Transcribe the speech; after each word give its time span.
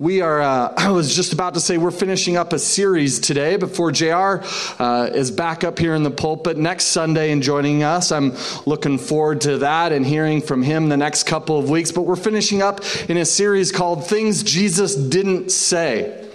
We 0.00 0.22
are, 0.22 0.40
uh, 0.40 0.72
I 0.78 0.90
was 0.92 1.14
just 1.14 1.34
about 1.34 1.52
to 1.54 1.60
say, 1.60 1.76
we're 1.76 1.90
finishing 1.90 2.38
up 2.38 2.54
a 2.54 2.58
series 2.58 3.20
today 3.20 3.58
before 3.58 3.92
JR 3.92 4.42
uh, 4.82 5.10
is 5.12 5.30
back 5.30 5.62
up 5.62 5.78
here 5.78 5.94
in 5.94 6.04
the 6.04 6.10
pulpit 6.10 6.56
next 6.56 6.86
Sunday 6.86 7.32
and 7.32 7.42
joining 7.42 7.82
us. 7.82 8.10
I'm 8.10 8.34
looking 8.64 8.96
forward 8.96 9.42
to 9.42 9.58
that 9.58 9.92
and 9.92 10.06
hearing 10.06 10.40
from 10.40 10.62
him 10.62 10.88
the 10.88 10.96
next 10.96 11.24
couple 11.24 11.58
of 11.58 11.68
weeks. 11.68 11.92
But 11.92 12.02
we're 12.02 12.16
finishing 12.16 12.62
up 12.62 12.80
in 13.10 13.18
a 13.18 13.26
series 13.26 13.70
called 13.70 14.06
Things 14.06 14.42
Jesus 14.42 14.96
Didn't 14.96 15.50
Say. 15.50 16.30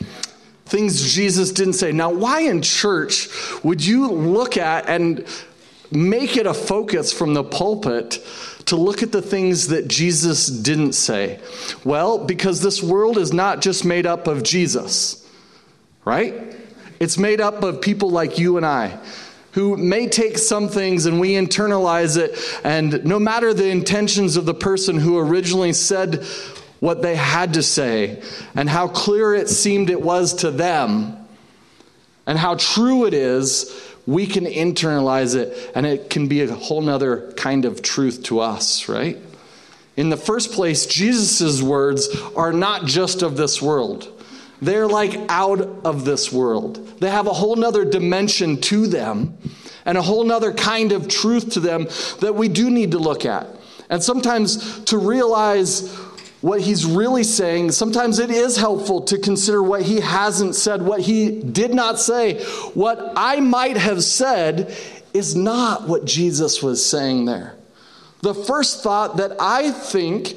Things 0.67 1.13
Jesus 1.13 1.51
didn't 1.51 1.73
say. 1.73 1.91
Now, 1.91 2.11
why 2.11 2.41
in 2.41 2.61
church 2.61 3.29
would 3.63 3.83
you 3.83 4.11
look 4.11 4.57
at 4.57 4.87
and 4.87 5.25
make 5.91 6.37
it 6.37 6.45
a 6.45 6.53
focus 6.53 7.11
from 7.11 7.33
the 7.33 7.43
pulpit? 7.43 8.19
To 8.65 8.75
look 8.75 9.03
at 9.03 9.11
the 9.11 9.21
things 9.21 9.67
that 9.67 9.87
Jesus 9.87 10.47
didn't 10.47 10.93
say? 10.93 11.39
Well, 11.83 12.25
because 12.25 12.61
this 12.61 12.81
world 12.81 13.17
is 13.17 13.31
not 13.31 13.61
just 13.61 13.85
made 13.85 14.05
up 14.05 14.27
of 14.27 14.43
Jesus, 14.43 15.27
right? 16.03 16.33
It's 16.99 17.17
made 17.17 17.41
up 17.41 17.63
of 17.63 17.81
people 17.81 18.09
like 18.09 18.39
you 18.39 18.57
and 18.57 18.65
I 18.65 18.99
who 19.55 19.77
may 19.77 20.05
take 20.07 20.37
some 20.37 20.67
things 20.67 21.05
and 21.05 21.17
we 21.17 21.31
internalize 21.31 22.17
it, 22.17 22.37
and 22.65 23.05
no 23.05 23.17
matter 23.17 23.53
the 23.53 23.69
intentions 23.69 24.35
of 24.35 24.45
the 24.45 24.53
person 24.53 24.99
who 24.99 25.17
originally 25.17 25.71
said 25.71 26.25
what 26.81 27.01
they 27.01 27.15
had 27.15 27.53
to 27.53 27.63
say 27.63 28.21
and 28.53 28.69
how 28.69 28.89
clear 28.89 29.33
it 29.33 29.47
seemed 29.47 29.89
it 29.89 30.01
was 30.01 30.33
to 30.33 30.51
them 30.51 31.15
and 32.27 32.37
how 32.37 32.55
true 32.55 33.05
it 33.05 33.13
is, 33.13 33.84
we 34.07 34.27
can 34.27 34.45
internalize 34.45 35.35
it 35.35 35.71
and 35.75 35.85
it 35.85 36.09
can 36.09 36.27
be 36.27 36.41
a 36.41 36.53
whole 36.53 36.81
nother 36.81 37.31
kind 37.33 37.65
of 37.65 37.81
truth 37.81 38.23
to 38.23 38.39
us, 38.39 38.87
right? 38.87 39.17
In 39.97 40.09
the 40.09 40.17
first 40.17 40.51
place, 40.51 40.85
Jesus' 40.85 41.61
words 41.61 42.09
are 42.35 42.53
not 42.53 42.85
just 42.85 43.21
of 43.21 43.37
this 43.37 43.61
world. 43.61 44.11
They're 44.61 44.87
like 44.87 45.15
out 45.29 45.61
of 45.85 46.05
this 46.05 46.31
world. 46.31 46.99
They 46.99 47.09
have 47.09 47.27
a 47.27 47.33
whole 47.33 47.55
nother 47.55 47.85
dimension 47.85 48.61
to 48.61 48.87
them 48.87 49.37
and 49.85 49.97
a 49.97 50.01
whole 50.01 50.23
nother 50.23 50.53
kind 50.53 50.91
of 50.91 51.07
truth 51.07 51.51
to 51.51 51.59
them 51.59 51.87
that 52.19 52.35
we 52.35 52.47
do 52.47 52.69
need 52.69 52.91
to 52.91 52.99
look 52.99 53.25
at. 53.25 53.47
And 53.89 54.03
sometimes 54.03 54.83
to 54.85 54.97
realize 54.97 55.95
what 56.45 56.61
he's 56.61 56.85
really 56.85 57.23
saying, 57.23 57.71
sometimes 57.71 58.19
it 58.19 58.29
is 58.29 58.55
helpful 58.55 59.01
to 59.01 59.17
consider 59.17 59.63
what 59.63 59.81
he 59.81 59.99
hasn't 59.99 60.53
said, 60.53 60.79
what 60.79 61.01
he 61.01 61.41
did 61.41 61.73
not 61.73 61.99
say. 61.99 62.39
What 62.75 63.13
I 63.15 63.39
might 63.39 63.77
have 63.77 64.03
said 64.03 64.71
is 65.11 65.35
not 65.35 65.87
what 65.87 66.05
Jesus 66.05 66.61
was 66.61 66.85
saying 66.85 67.25
there. 67.25 67.55
The 68.21 68.35
first 68.35 68.83
thought 68.83 69.17
that 69.17 69.35
I 69.39 69.71
think 69.71 70.35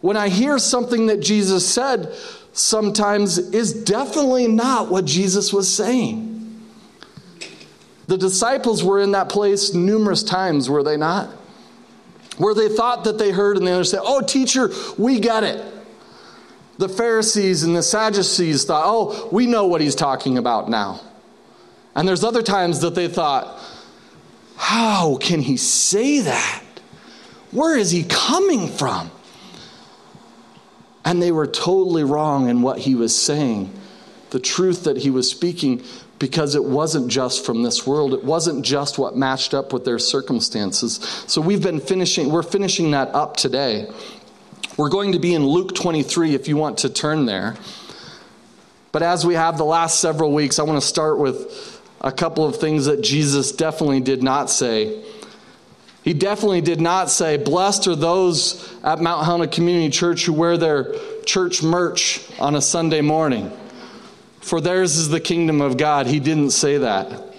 when 0.00 0.16
I 0.16 0.28
hear 0.28 0.60
something 0.60 1.08
that 1.08 1.18
Jesus 1.18 1.68
said 1.68 2.14
sometimes 2.52 3.38
is 3.38 3.82
definitely 3.82 4.46
not 4.46 4.92
what 4.92 5.06
Jesus 5.06 5.52
was 5.52 5.68
saying. 5.68 6.62
The 8.06 8.16
disciples 8.16 8.84
were 8.84 9.00
in 9.00 9.10
that 9.10 9.28
place 9.28 9.74
numerous 9.74 10.22
times, 10.22 10.70
were 10.70 10.84
they 10.84 10.96
not? 10.96 11.30
Where 12.38 12.54
they 12.54 12.68
thought 12.68 13.04
that 13.04 13.18
they 13.18 13.30
heard 13.30 13.56
and 13.56 13.66
they 13.66 13.72
understand, 13.72 14.04
oh, 14.06 14.22
teacher, 14.22 14.70
we 14.96 15.20
get 15.20 15.44
it. 15.44 15.64
The 16.78 16.88
Pharisees 16.88 17.64
and 17.64 17.76
the 17.76 17.82
Sadducees 17.82 18.64
thought, 18.64 18.84
oh, 18.86 19.28
we 19.32 19.46
know 19.46 19.66
what 19.66 19.80
he's 19.80 19.96
talking 19.96 20.38
about 20.38 20.70
now. 20.70 21.00
And 21.94 22.06
there's 22.06 22.22
other 22.22 22.42
times 22.42 22.80
that 22.80 22.94
they 22.94 23.08
thought, 23.08 23.60
how 24.56 25.16
can 25.16 25.40
he 25.40 25.56
say 25.56 26.20
that? 26.20 26.62
Where 27.50 27.76
is 27.76 27.90
he 27.90 28.04
coming 28.04 28.68
from? 28.68 29.10
And 31.04 31.20
they 31.20 31.32
were 31.32 31.46
totally 31.46 32.04
wrong 32.04 32.48
in 32.48 32.62
what 32.62 32.78
he 32.78 32.94
was 32.94 33.16
saying. 33.16 33.72
The 34.30 34.38
truth 34.38 34.84
that 34.84 34.98
he 34.98 35.10
was 35.10 35.30
speaking 35.30 35.82
because 36.18 36.54
it 36.54 36.64
wasn't 36.64 37.08
just 37.08 37.44
from 37.44 37.62
this 37.62 37.86
world. 37.86 38.12
It 38.12 38.24
wasn't 38.24 38.64
just 38.64 38.98
what 38.98 39.16
matched 39.16 39.54
up 39.54 39.72
with 39.72 39.84
their 39.84 39.98
circumstances. 39.98 40.94
So 41.26 41.40
we've 41.40 41.62
been 41.62 41.80
finishing, 41.80 42.30
we're 42.30 42.42
finishing 42.42 42.90
that 42.92 43.14
up 43.14 43.36
today. 43.36 43.88
We're 44.76 44.88
going 44.88 45.12
to 45.12 45.18
be 45.18 45.34
in 45.34 45.46
Luke 45.46 45.74
23 45.74 46.34
if 46.34 46.48
you 46.48 46.56
want 46.56 46.78
to 46.78 46.88
turn 46.88 47.26
there. 47.26 47.56
But 48.90 49.02
as 49.02 49.24
we 49.24 49.34
have 49.34 49.58
the 49.58 49.64
last 49.64 50.00
several 50.00 50.32
weeks, 50.32 50.58
I 50.58 50.62
want 50.62 50.80
to 50.80 50.86
start 50.86 51.18
with 51.18 51.80
a 52.00 52.12
couple 52.12 52.44
of 52.44 52.56
things 52.56 52.86
that 52.86 53.02
Jesus 53.02 53.52
definitely 53.52 54.00
did 54.00 54.22
not 54.22 54.50
say. 54.50 55.04
He 56.04 56.14
definitely 56.14 56.62
did 56.62 56.80
not 56.80 57.10
say, 57.10 57.36
Blessed 57.36 57.88
are 57.88 57.96
those 57.96 58.72
at 58.82 59.00
Mount 59.00 59.26
Helena 59.26 59.48
Community 59.48 59.90
Church 59.90 60.24
who 60.24 60.32
wear 60.32 60.56
their 60.56 60.94
church 61.26 61.62
merch 61.62 62.24
on 62.40 62.54
a 62.54 62.62
Sunday 62.62 63.02
morning 63.02 63.52
for 64.40 64.60
theirs 64.60 64.96
is 64.96 65.08
the 65.08 65.20
kingdom 65.20 65.60
of 65.60 65.76
God. 65.76 66.06
He 66.06 66.20
didn't 66.20 66.50
say 66.50 66.78
that. 66.78 67.34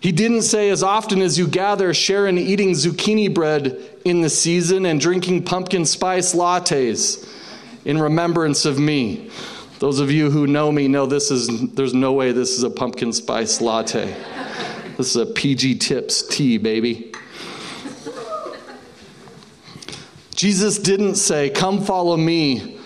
He 0.00 0.12
didn't 0.12 0.42
say, 0.42 0.70
as 0.70 0.82
often 0.82 1.20
as 1.20 1.38
you 1.38 1.48
gather, 1.48 1.92
share 1.92 2.28
in 2.28 2.38
eating 2.38 2.70
zucchini 2.70 3.32
bread 3.32 3.84
in 4.04 4.20
the 4.20 4.30
season 4.30 4.86
and 4.86 5.00
drinking 5.00 5.44
pumpkin 5.44 5.84
spice 5.84 6.34
lattes 6.34 7.28
in 7.84 7.98
remembrance 8.00 8.64
of 8.64 8.78
me. 8.78 9.30
Those 9.80 9.98
of 9.98 10.10
you 10.10 10.30
who 10.30 10.46
know 10.46 10.70
me 10.70 10.86
know 10.86 11.06
this 11.06 11.30
is, 11.30 11.72
there's 11.72 11.94
no 11.94 12.12
way 12.12 12.32
this 12.32 12.56
is 12.56 12.62
a 12.62 12.70
pumpkin 12.70 13.12
spice 13.12 13.60
latte. 13.60 14.14
This 14.96 15.14
is 15.14 15.16
a 15.16 15.26
PG 15.26 15.78
Tips 15.78 16.26
tea, 16.26 16.58
baby. 16.58 17.12
Jesus 20.34 20.78
didn't 20.78 21.16
say, 21.16 21.50
Come 21.50 21.84
follow 21.84 22.16
me 22.16 22.77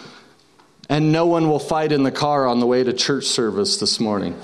and 0.92 1.10
no 1.10 1.24
one 1.24 1.48
will 1.48 1.58
fight 1.58 1.90
in 1.90 2.02
the 2.02 2.12
car 2.12 2.46
on 2.46 2.60
the 2.60 2.66
way 2.66 2.84
to 2.84 2.92
church 2.92 3.24
service 3.24 3.78
this 3.78 3.98
morning. 3.98 4.38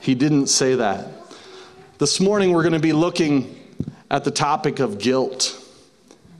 He 0.00 0.16
didn't 0.16 0.48
say 0.48 0.74
that. 0.74 1.06
This 1.98 2.18
morning, 2.18 2.50
we're 2.50 2.64
going 2.64 2.72
to 2.72 2.80
be 2.80 2.92
looking 2.92 3.56
at 4.10 4.24
the 4.24 4.32
topic 4.32 4.80
of 4.80 4.98
guilt. 4.98 5.56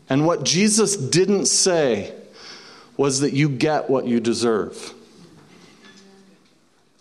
And 0.09 0.27
what 0.27 0.43
Jesus 0.43 0.97
didn't 0.97 1.47
say 1.47 2.13
was 2.97 3.21
that 3.21 3.33
you 3.33 3.49
get 3.49 3.89
what 3.89 4.09
you 4.09 4.19
deserve. 4.19 4.95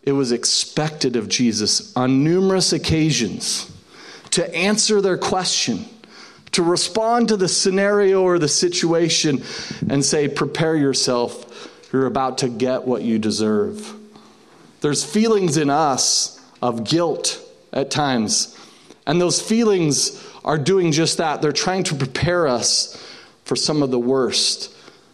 It 0.04 0.12
was 0.12 0.31
expected 0.31 1.16
of 1.16 1.30
Jesus 1.30 1.98
on 1.98 2.24
numerous 2.24 2.74
occasions 2.74 3.76
to 4.30 4.56
answer 4.56 5.02
their 5.02 5.18
question 5.18 5.86
to 6.52 6.64
respond 6.64 7.30
to 7.30 7.38
the 7.38 7.48
scenario 7.48 8.24
or 8.24 8.40
the 8.40 8.48
situation 8.48 9.44
and 9.90 10.04
say, 10.04 10.28
prepare 10.28 10.76
yourself. 10.76 11.46
You're 11.92 12.06
about 12.06 12.40
to 12.40 12.50
get 12.50 12.86
what 12.86 13.02
you 13.02 13.20
deserve. 13.20 13.96
There's 14.82 15.04
feelings 15.04 15.58
in 15.58 15.70
us 15.70 16.40
of 16.62 16.84
guilt 16.84 17.42
at 17.74 17.92
times, 17.92 18.58
and 19.06 19.20
those 19.20 19.42
feelings 19.42 20.26
are 20.44 20.58
doing 20.58 20.92
just 20.92 21.18
that. 21.18 21.42
They're 21.42 21.52
trying 21.52 21.84
to 21.86 21.96
prepare 21.96 22.48
us 22.48 22.96
for 23.44 23.56
some 23.56 23.84
of 23.84 23.92
the 23.92 24.00
worst 24.00 24.74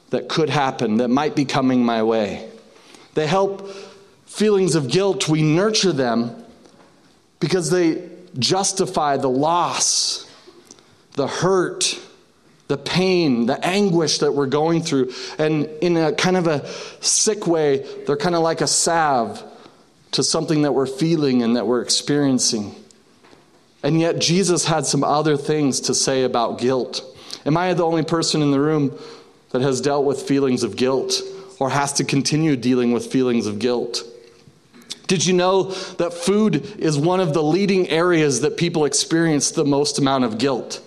that 0.09 0.29
could 0.29 0.50
happen, 0.50 0.97
that 0.97 1.07
might 1.07 1.35
be 1.35 1.46
coming 1.46 1.84
my 1.84 2.03
way. 2.03 2.50
They 3.16 3.28
help 3.28 3.67
feelings 4.25 4.75
of 4.75 4.90
guilt, 4.90 5.28
we 5.28 5.41
nurture 5.41 5.94
them 5.94 6.44
because 7.40 7.69
they 7.69 8.09
justify 8.38 9.17
the 9.17 9.29
loss 9.29 10.24
the 11.15 11.27
hurt, 11.27 11.99
the 12.67 12.77
pain, 12.77 13.45
the 13.45 13.63
anguish 13.65 14.19
that 14.19 14.33
we're 14.33 14.47
going 14.47 14.81
through. 14.81 15.11
And 15.37 15.65
in 15.81 15.97
a 15.97 16.13
kind 16.13 16.37
of 16.37 16.47
a 16.47 16.67
sick 17.01 17.47
way, 17.47 17.85
they're 18.05 18.17
kind 18.17 18.35
of 18.35 18.41
like 18.41 18.61
a 18.61 18.67
salve 18.67 19.43
to 20.11 20.23
something 20.23 20.63
that 20.63 20.71
we're 20.71 20.85
feeling 20.85 21.43
and 21.43 21.55
that 21.55 21.67
we're 21.67 21.81
experiencing. 21.81 22.75
And 23.83 23.99
yet, 23.99 24.19
Jesus 24.19 24.65
had 24.65 24.85
some 24.85 25.03
other 25.03 25.37
things 25.37 25.81
to 25.81 25.93
say 25.93 26.23
about 26.23 26.59
guilt. 26.59 27.03
Am 27.45 27.55
I 27.55 27.73
the 27.73 27.85
only 27.85 28.03
person 28.03 28.41
in 28.41 28.51
the 28.51 28.59
room 28.59 28.97
that 29.51 29.61
has 29.61 29.79
dealt 29.79 30.05
with 30.05 30.23
feelings 30.23 30.63
of 30.63 30.75
guilt 30.75 31.21
or 31.59 31.69
has 31.69 31.93
to 31.93 32.03
continue 32.03 32.55
dealing 32.55 32.93
with 32.93 33.11
feelings 33.11 33.45
of 33.45 33.59
guilt? 33.59 34.03
Did 35.07 35.25
you 35.25 35.34
know 35.34 35.63
that 35.63 36.13
food 36.13 36.79
is 36.79 36.97
one 36.97 37.19
of 37.19 37.34
the 37.34 37.43
leading 37.43 37.90
areas 37.90 38.41
that 38.41 38.57
people 38.57 38.85
experience 38.85 39.52
the 39.52 39.66
most 39.66 39.99
amount 39.99 40.23
of 40.23 40.37
guilt? 40.37 40.81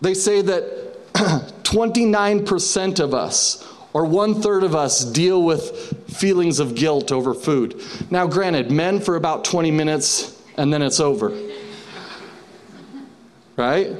They 0.00 0.14
say 0.14 0.42
that 0.42 1.12
29% 1.14 3.00
of 3.00 3.14
us, 3.14 3.66
or 3.92 4.04
one 4.04 4.40
third 4.40 4.64
of 4.64 4.74
us, 4.74 5.04
deal 5.04 5.42
with 5.42 6.16
feelings 6.16 6.58
of 6.60 6.74
guilt 6.74 7.12
over 7.12 7.34
food. 7.34 7.80
Now, 8.10 8.26
granted, 8.26 8.70
men 8.70 9.00
for 9.00 9.16
about 9.16 9.44
20 9.44 9.70
minutes 9.70 10.34
and 10.56 10.72
then 10.72 10.82
it's 10.82 11.00
over. 11.00 11.36
Right? 13.56 13.92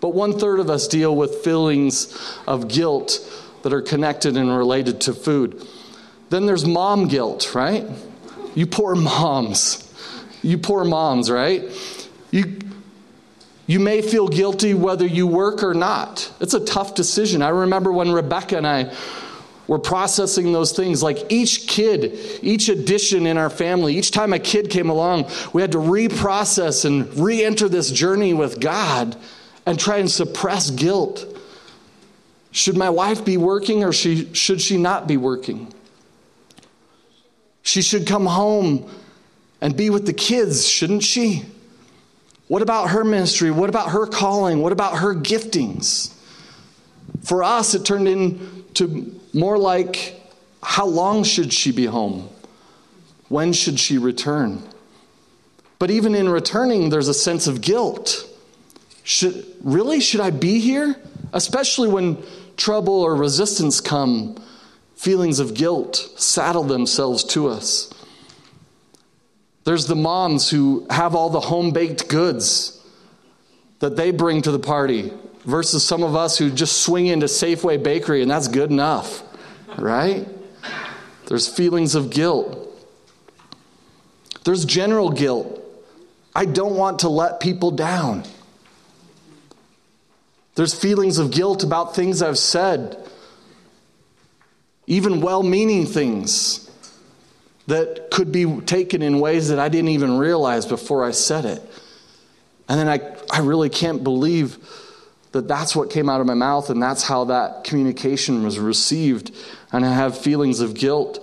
But 0.00 0.14
one 0.14 0.38
third 0.38 0.60
of 0.60 0.70
us 0.70 0.86
deal 0.86 1.14
with 1.16 1.36
feelings 1.36 2.16
of 2.46 2.68
guilt 2.68 3.18
that 3.62 3.72
are 3.72 3.82
connected 3.82 4.36
and 4.36 4.56
related 4.56 5.00
to 5.02 5.14
food. 5.14 5.66
Then 6.30 6.46
there's 6.46 6.66
mom 6.66 7.08
guilt, 7.08 7.54
right? 7.54 7.86
You 8.54 8.66
poor 8.66 8.94
moms. 8.94 9.84
You 10.42 10.58
poor 10.58 10.84
moms, 10.84 11.30
right? 11.30 11.64
You 12.30 12.58
You 13.66 13.80
may 13.80 14.02
feel 14.02 14.28
guilty 14.28 14.74
whether 14.74 15.06
you 15.06 15.26
work 15.26 15.62
or 15.62 15.74
not. 15.74 16.32
It's 16.40 16.54
a 16.54 16.64
tough 16.64 16.94
decision. 16.94 17.42
I 17.42 17.50
remember 17.50 17.92
when 17.92 18.12
Rebecca 18.12 18.56
and 18.56 18.66
I 18.66 18.94
were 19.68 19.78
processing 19.78 20.52
those 20.52 20.72
things. 20.72 21.02
Like 21.02 21.30
each 21.30 21.68
kid, 21.68 22.18
each 22.42 22.68
addition 22.70 23.26
in 23.26 23.36
our 23.36 23.50
family, 23.50 23.96
each 23.96 24.10
time 24.10 24.32
a 24.32 24.38
kid 24.38 24.70
came 24.70 24.88
along, 24.88 25.30
we 25.52 25.60
had 25.60 25.72
to 25.72 25.78
reprocess 25.78 26.84
and 26.84 27.14
re 27.18 27.44
enter 27.44 27.68
this 27.68 27.90
journey 27.90 28.32
with 28.32 28.58
God 28.58 29.16
and 29.66 29.78
try 29.78 29.98
and 29.98 30.10
suppress 30.10 30.70
guilt. 30.70 31.26
Should 32.50 32.78
my 32.78 32.88
wife 32.88 33.24
be 33.24 33.36
working 33.36 33.84
or 33.84 33.92
she, 33.92 34.32
should 34.32 34.62
she 34.62 34.78
not 34.78 35.06
be 35.06 35.18
working? 35.18 35.72
She 37.68 37.82
should 37.82 38.06
come 38.06 38.24
home 38.24 38.90
and 39.60 39.76
be 39.76 39.90
with 39.90 40.06
the 40.06 40.14
kids, 40.14 40.66
shouldn't 40.66 41.02
she? 41.02 41.44
What 42.46 42.62
about 42.62 42.88
her 42.88 43.04
ministry? 43.04 43.50
What 43.50 43.68
about 43.68 43.90
her 43.90 44.06
calling? 44.06 44.62
What 44.62 44.72
about 44.72 45.00
her 45.00 45.14
giftings? 45.14 46.14
For 47.24 47.42
us, 47.42 47.74
it 47.74 47.84
turned 47.84 48.08
into 48.08 49.20
more 49.34 49.58
like 49.58 50.18
how 50.62 50.86
long 50.86 51.24
should 51.24 51.52
she 51.52 51.70
be 51.70 51.84
home? 51.84 52.30
When 53.28 53.52
should 53.52 53.78
she 53.78 53.98
return? 53.98 54.62
But 55.78 55.90
even 55.90 56.14
in 56.14 56.30
returning, 56.30 56.88
there's 56.88 57.08
a 57.08 57.12
sense 57.12 57.46
of 57.46 57.60
guilt. 57.60 58.26
Should, 59.04 59.44
really? 59.62 60.00
Should 60.00 60.22
I 60.22 60.30
be 60.30 60.58
here? 60.58 60.96
Especially 61.34 61.88
when 61.88 62.16
trouble 62.56 63.02
or 63.02 63.14
resistance 63.14 63.78
come, 63.82 64.42
feelings 64.98 65.38
of 65.38 65.54
guilt 65.54 65.96
saddle 66.16 66.64
themselves 66.64 67.22
to 67.22 67.46
us. 67.46 67.88
There's 69.62 69.86
the 69.86 69.94
moms 69.94 70.50
who 70.50 70.86
have 70.90 71.14
all 71.14 71.30
the 71.30 71.40
home 71.40 71.70
baked 71.70 72.08
goods 72.08 72.74
that 73.78 73.96
they 73.96 74.10
bring 74.10 74.42
to 74.42 74.50
the 74.50 74.58
party 74.58 75.12
versus 75.44 75.84
some 75.84 76.02
of 76.02 76.16
us 76.16 76.36
who 76.36 76.50
just 76.50 76.82
swing 76.82 77.06
into 77.06 77.26
Safeway 77.26 77.80
Bakery 77.80 78.22
and 78.22 78.30
that's 78.30 78.48
good 78.48 78.70
enough, 78.70 79.22
right? 79.78 80.26
There's 81.26 81.46
feelings 81.46 81.94
of 81.94 82.10
guilt. 82.10 82.64
There's 84.44 84.64
general 84.64 85.10
guilt. 85.10 85.62
I 86.34 86.44
don't 86.44 86.74
want 86.74 87.00
to 87.00 87.08
let 87.08 87.38
people 87.38 87.70
down. 87.70 88.24
There's 90.56 90.74
feelings 90.74 91.18
of 91.18 91.30
guilt 91.30 91.62
about 91.62 91.94
things 91.94 92.20
I've 92.20 92.38
said, 92.38 92.96
even 94.88 95.20
well 95.20 95.42
meaning 95.42 95.84
things 95.84 96.68
that 97.66 98.10
could 98.10 98.32
be 98.32 98.60
taken 98.62 99.02
in 99.02 99.20
ways 99.20 99.48
that 99.50 99.58
I 99.58 99.68
didn't 99.68 99.90
even 99.90 100.16
realize 100.16 100.64
before 100.64 101.04
I 101.04 101.10
said 101.10 101.44
it. 101.44 101.62
And 102.70 102.80
then 102.80 102.88
I, 102.88 103.14
I 103.30 103.40
really 103.40 103.68
can't 103.68 104.02
believe 104.02 104.58
that 105.32 105.46
that's 105.46 105.76
what 105.76 105.90
came 105.90 106.08
out 106.08 106.22
of 106.22 106.26
my 106.26 106.32
mouth 106.34 106.70
and 106.70 106.82
that's 106.82 107.02
how 107.02 107.24
that 107.24 107.64
communication 107.64 108.42
was 108.42 108.58
received. 108.58 109.36
And 109.72 109.84
I 109.84 109.92
have 109.92 110.16
feelings 110.16 110.60
of 110.60 110.72
guilt. 110.72 111.22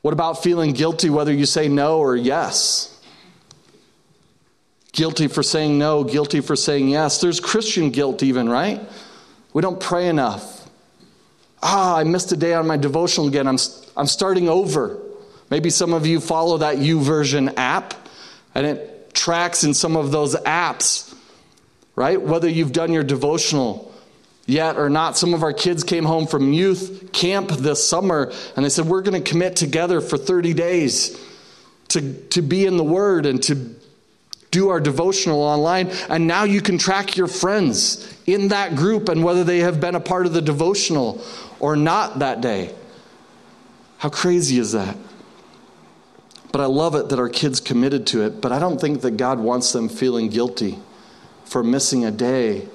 What 0.00 0.14
about 0.14 0.42
feeling 0.42 0.72
guilty 0.72 1.10
whether 1.10 1.32
you 1.32 1.44
say 1.44 1.68
no 1.68 1.98
or 1.98 2.16
yes? 2.16 2.98
Guilty 4.92 5.28
for 5.28 5.42
saying 5.42 5.78
no, 5.78 6.02
guilty 6.02 6.40
for 6.40 6.56
saying 6.56 6.88
yes. 6.88 7.20
There's 7.20 7.40
Christian 7.40 7.90
guilt, 7.90 8.22
even, 8.22 8.48
right? 8.48 8.80
We 9.52 9.60
don't 9.60 9.80
pray 9.80 10.08
enough. 10.08 10.53
Ah, 11.66 11.96
I 11.96 12.04
missed 12.04 12.30
a 12.30 12.36
day 12.36 12.52
on 12.52 12.66
my 12.66 12.76
devotional 12.76 13.26
again. 13.26 13.48
I'm, 13.48 13.56
I'm 13.96 14.06
starting 14.06 14.50
over. 14.50 15.00
Maybe 15.48 15.70
some 15.70 15.94
of 15.94 16.06
you 16.06 16.20
follow 16.20 16.58
that 16.58 16.76
YouVersion 16.76 17.54
app, 17.56 17.94
and 18.54 18.66
it 18.66 19.14
tracks 19.14 19.64
in 19.64 19.72
some 19.72 19.96
of 19.96 20.10
those 20.12 20.34
apps, 20.34 21.14
right? 21.96 22.20
Whether 22.20 22.50
you've 22.50 22.72
done 22.72 22.92
your 22.92 23.02
devotional 23.02 23.90
yet 24.44 24.76
or 24.76 24.90
not. 24.90 25.16
Some 25.16 25.32
of 25.32 25.42
our 25.42 25.54
kids 25.54 25.84
came 25.84 26.04
home 26.04 26.26
from 26.26 26.52
youth 26.52 27.10
camp 27.12 27.48
this 27.48 27.88
summer, 27.88 28.30
and 28.56 28.64
they 28.64 28.68
said, 28.68 28.84
We're 28.84 29.00
going 29.00 29.22
to 29.22 29.30
commit 29.30 29.56
together 29.56 30.02
for 30.02 30.18
30 30.18 30.52
days 30.52 31.18
to, 31.88 32.12
to 32.28 32.42
be 32.42 32.66
in 32.66 32.76
the 32.76 32.84
Word 32.84 33.24
and 33.24 33.42
to 33.44 33.74
do 34.50 34.68
our 34.68 34.78
devotional 34.78 35.40
online, 35.40 35.88
and 36.08 36.28
now 36.28 36.44
you 36.44 36.60
can 36.60 36.78
track 36.78 37.16
your 37.16 37.26
friends 37.26 38.08
in 38.26 38.48
that 38.48 38.76
group 38.76 39.08
and 39.08 39.24
whether 39.24 39.42
they 39.42 39.58
have 39.58 39.80
been 39.80 39.96
a 39.96 40.00
part 40.00 40.26
of 40.26 40.32
the 40.32 40.40
devotional 40.40 41.20
or 41.64 41.76
not 41.76 42.18
that 42.18 42.42
day. 42.42 42.74
How 43.96 44.10
crazy 44.10 44.58
is 44.58 44.72
that? 44.72 44.98
But 46.52 46.60
I 46.60 46.66
love 46.66 46.94
it 46.94 47.08
that 47.08 47.18
our 47.18 47.30
kids 47.30 47.58
committed 47.58 48.06
to 48.08 48.20
it, 48.20 48.42
but 48.42 48.52
I 48.52 48.58
don't 48.58 48.78
think 48.78 49.00
that 49.00 49.12
God 49.12 49.40
wants 49.40 49.72
them 49.72 49.88
feeling 49.88 50.28
guilty 50.28 50.78
for 51.46 51.64
missing 51.64 52.04
a 52.04 52.10
day 52.10 52.68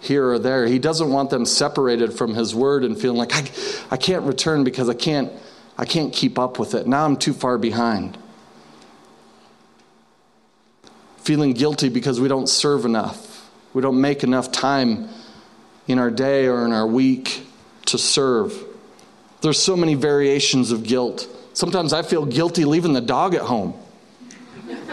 here 0.00 0.30
or 0.30 0.38
there. 0.38 0.68
He 0.68 0.78
doesn't 0.78 1.10
want 1.10 1.30
them 1.30 1.44
separated 1.44 2.12
from 2.12 2.34
his 2.34 2.54
word 2.54 2.84
and 2.84 2.96
feeling 2.96 3.18
like 3.18 3.34
I, 3.34 3.50
I 3.90 3.96
can't 3.96 4.22
return 4.22 4.62
because 4.62 4.88
I 4.88 4.94
can't 4.94 5.32
I 5.76 5.84
can't 5.84 6.12
keep 6.12 6.38
up 6.38 6.60
with 6.60 6.72
it. 6.74 6.86
Now 6.86 7.04
I'm 7.04 7.16
too 7.16 7.32
far 7.32 7.58
behind 7.58 8.16
feeling 11.18 11.52
guilty 11.52 11.88
because 11.88 12.20
we 12.20 12.28
don't 12.28 12.48
serve 12.48 12.84
enough. 12.84 13.50
We 13.74 13.82
don't 13.82 14.00
make 14.00 14.22
enough 14.22 14.52
time 14.52 15.08
in 15.88 15.98
our 15.98 16.12
day 16.12 16.46
or 16.46 16.64
in 16.64 16.70
our 16.70 16.86
week 16.86 17.45
to 17.86 17.98
serve. 17.98 18.54
There's 19.40 19.58
so 19.58 19.76
many 19.76 19.94
variations 19.94 20.70
of 20.72 20.82
guilt. 20.82 21.28
Sometimes 21.52 21.92
I 21.92 22.02
feel 22.02 22.24
guilty 22.24 22.64
leaving 22.64 22.92
the 22.92 23.00
dog 23.00 23.34
at 23.34 23.42
home. 23.42 23.74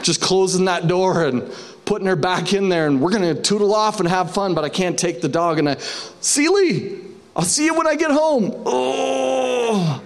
Just 0.02 0.22
closing 0.22 0.66
that 0.66 0.88
door 0.88 1.24
and 1.24 1.52
putting 1.86 2.08
her 2.08 2.16
back 2.16 2.54
in 2.54 2.70
there 2.70 2.88
and 2.88 3.02
we're 3.02 3.12
going 3.12 3.36
to 3.36 3.42
tootle 3.42 3.74
off 3.74 4.00
and 4.00 4.08
have 4.08 4.34
fun, 4.34 4.54
but 4.54 4.64
I 4.64 4.70
can't 4.70 4.98
take 4.98 5.22
the 5.22 5.30
dog 5.30 5.60
and 5.60 5.70
I, 5.70 5.78
Seely, 6.22 7.00
I'll 7.36 7.44
see 7.44 7.66
you 7.66 7.74
when 7.74 7.88
I 7.88 7.96
get 7.96 8.12
home. 8.12 8.52
Oh, 8.66 10.02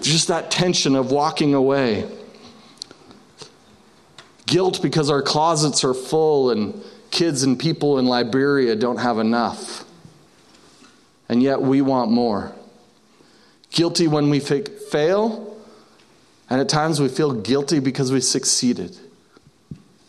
just 0.00 0.28
that 0.28 0.50
tension 0.50 0.96
of 0.96 1.10
walking 1.10 1.54
away. 1.54 2.08
Guilt 4.46 4.82
because 4.82 5.10
our 5.10 5.22
closets 5.22 5.84
are 5.84 5.94
full 5.94 6.50
and 6.50 6.82
kids 7.10 7.42
and 7.42 7.58
people 7.58 7.98
in 7.98 8.06
Liberia 8.06 8.76
don't 8.76 8.98
have 8.98 9.18
enough. 9.18 9.83
And 11.28 11.42
yet 11.42 11.62
we 11.62 11.80
want 11.80 12.10
more. 12.10 12.52
Guilty 13.70 14.06
when 14.06 14.30
we 14.30 14.40
fail, 14.40 15.56
and 16.48 16.60
at 16.60 16.68
times 16.68 17.00
we 17.00 17.08
feel 17.08 17.32
guilty 17.32 17.80
because 17.80 18.12
we 18.12 18.20
succeeded. 18.20 18.96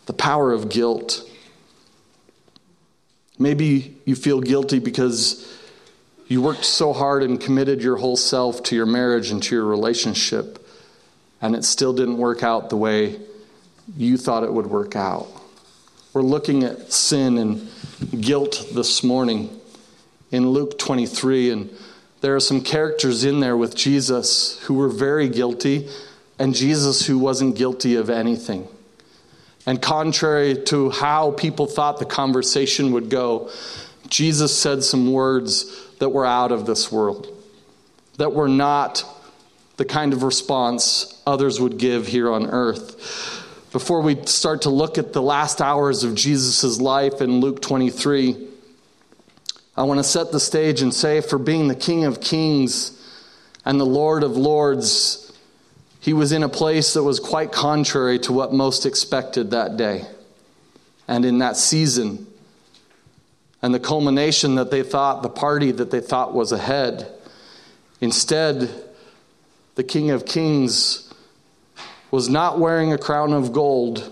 The 0.06 0.12
power 0.12 0.52
of 0.52 0.68
guilt. 0.68 1.28
Maybe 3.38 3.96
you 4.04 4.14
feel 4.14 4.40
guilty 4.40 4.78
because 4.78 5.52
you 6.28 6.42
worked 6.42 6.64
so 6.64 6.92
hard 6.92 7.22
and 7.22 7.40
committed 7.40 7.82
your 7.82 7.96
whole 7.96 8.16
self 8.16 8.62
to 8.64 8.76
your 8.76 8.86
marriage 8.86 9.30
and 9.30 9.42
to 9.44 9.54
your 9.54 9.64
relationship, 9.64 10.64
and 11.40 11.56
it 11.56 11.64
still 11.64 11.92
didn't 11.92 12.18
work 12.18 12.42
out 12.42 12.70
the 12.70 12.76
way 12.76 13.18
you 13.96 14.16
thought 14.16 14.44
it 14.44 14.52
would 14.52 14.66
work 14.66 14.96
out. 14.96 15.28
We're 16.12 16.22
looking 16.22 16.64
at 16.64 16.92
sin 16.92 17.38
and 17.38 17.68
guilt 18.20 18.66
this 18.72 19.04
morning 19.04 19.50
in 20.30 20.50
Luke 20.50 20.78
23, 20.78 21.50
and 21.50 21.70
there 22.20 22.34
are 22.34 22.40
some 22.40 22.60
characters 22.60 23.24
in 23.24 23.40
there 23.40 23.56
with 23.56 23.74
Jesus 23.74 24.58
who 24.64 24.74
were 24.74 24.88
very 24.88 25.28
guilty, 25.28 25.88
and 26.38 26.54
Jesus 26.54 27.06
who 27.06 27.18
wasn't 27.18 27.56
guilty 27.56 27.96
of 27.96 28.10
anything. 28.10 28.68
And 29.66 29.80
contrary 29.80 30.62
to 30.64 30.90
how 30.90 31.32
people 31.32 31.66
thought 31.66 31.98
the 31.98 32.04
conversation 32.04 32.92
would 32.92 33.10
go, 33.10 33.50
Jesus 34.08 34.56
said 34.56 34.84
some 34.84 35.12
words 35.12 35.84
that 35.98 36.10
were 36.10 36.26
out 36.26 36.52
of 36.52 36.66
this 36.66 36.92
world, 36.92 37.26
that 38.18 38.32
were 38.32 38.48
not 38.48 39.04
the 39.76 39.84
kind 39.84 40.12
of 40.12 40.22
response 40.22 41.20
others 41.26 41.60
would 41.60 41.78
give 41.78 42.06
here 42.06 42.32
on 42.32 42.46
earth 42.46 43.36
before 43.76 44.00
we 44.00 44.16
start 44.24 44.62
to 44.62 44.70
look 44.70 44.96
at 44.96 45.12
the 45.12 45.20
last 45.20 45.60
hours 45.60 46.02
of 46.02 46.14
Jesus' 46.14 46.80
life 46.80 47.20
in 47.20 47.40
Luke 47.40 47.60
23, 47.60 48.45
I 49.76 49.82
want 49.82 49.98
to 49.98 50.04
set 50.04 50.32
the 50.32 50.40
stage 50.40 50.80
and 50.80 50.92
say, 50.92 51.20
for 51.20 51.38
being 51.38 51.68
the 51.68 51.74
King 51.74 52.04
of 52.04 52.20
Kings 52.20 52.92
and 53.64 53.78
the 53.78 53.84
Lord 53.86 54.22
of 54.22 54.36
Lords, 54.36 55.30
he 56.00 56.12
was 56.14 56.32
in 56.32 56.42
a 56.42 56.48
place 56.48 56.94
that 56.94 57.02
was 57.02 57.20
quite 57.20 57.52
contrary 57.52 58.18
to 58.20 58.32
what 58.32 58.52
most 58.52 58.86
expected 58.86 59.50
that 59.50 59.76
day 59.76 60.06
and 61.06 61.24
in 61.24 61.38
that 61.38 61.56
season. 61.56 62.26
And 63.60 63.74
the 63.74 63.80
culmination 63.80 64.54
that 64.54 64.70
they 64.70 64.82
thought, 64.82 65.22
the 65.22 65.28
party 65.28 65.72
that 65.72 65.90
they 65.90 66.00
thought 66.00 66.32
was 66.32 66.52
ahead. 66.52 67.12
Instead, 68.00 68.70
the 69.74 69.84
King 69.84 70.10
of 70.10 70.24
Kings 70.24 71.12
was 72.10 72.28
not 72.28 72.58
wearing 72.58 72.92
a 72.92 72.98
crown 72.98 73.32
of 73.32 73.52
gold, 73.52 74.10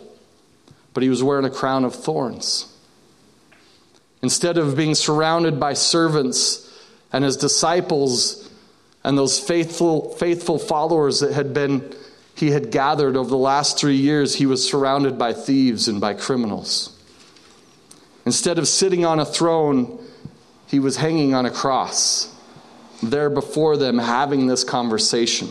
but 0.93 1.03
he 1.03 1.09
was 1.09 1.23
wearing 1.23 1.45
a 1.47 1.51
crown 1.51 1.85
of 1.85 1.95
thorns. 1.95 2.74
Instead 4.25 4.57
of 4.57 4.75
being 4.75 4.95
surrounded 4.95 5.61
by 5.61 5.75
servants 5.75 6.67
and 7.13 7.23
his 7.23 7.37
disciples 7.37 8.49
and 9.05 9.19
those 9.19 9.39
faithful, 9.39 10.15
faithful 10.15 10.59
followers 10.59 11.21
that 11.21 11.35
had 11.35 11.53
been 11.53 11.95
he 12.35 12.51
had 12.51 12.71
gathered 12.71 13.19
over 13.19 13.29
the 13.29 13.37
last 13.37 13.79
three 13.79 13.99
years, 13.99 14.35
he 14.35 14.47
was 14.47 14.67
surrounded 14.67 15.19
by 15.19 15.35
thieves 15.35 15.89
and 15.89 16.01
by 16.01 16.15
criminals. 16.15 16.99
Instead 18.25 18.59
of 18.59 18.67
sitting 18.67 19.05
on 19.05 19.21
a 19.21 19.27
throne, 19.27 20.03
he 20.69 20.79
was 20.79 20.97
hanging 20.97 21.35
on 21.35 21.45
a 21.45 21.51
cross, 21.51 22.35
there 23.03 23.29
before 23.29 23.77
them, 23.77 23.99
having 23.99 24.47
this 24.47 24.65
conversation. 24.65 25.51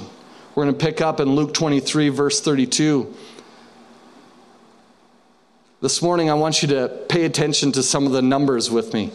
We're 0.56 0.64
going 0.64 0.76
to 0.76 0.84
pick 0.84 1.00
up 1.00 1.20
in 1.20 1.36
Luke 1.36 1.54
23, 1.54 2.10
verse 2.10 2.42
32. 2.42 3.14
This 5.84 6.02
morning, 6.02 6.30
I 6.30 6.36
want 6.36 6.62
you 6.62 6.70
to 6.70 6.88
pay 7.10 7.26
attention 7.26 7.74
to 7.74 7.84
some 7.84 8.06
of 8.06 8.14
the 8.14 8.22
numbers 8.22 8.72
with 8.72 8.94
me. 8.94 9.12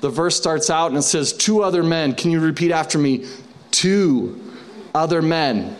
The 0.00 0.10
verse 0.10 0.36
starts 0.36 0.68
out 0.68 0.88
and 0.88 0.98
it 0.98 1.02
says, 1.02 1.32
Two 1.32 1.62
other 1.62 1.84
men. 1.84 2.16
Can 2.16 2.32
you 2.32 2.40
repeat 2.40 2.72
after 2.72 2.98
me? 2.98 3.24
Two 3.70 4.52
other 4.92 5.22
men. 5.22 5.76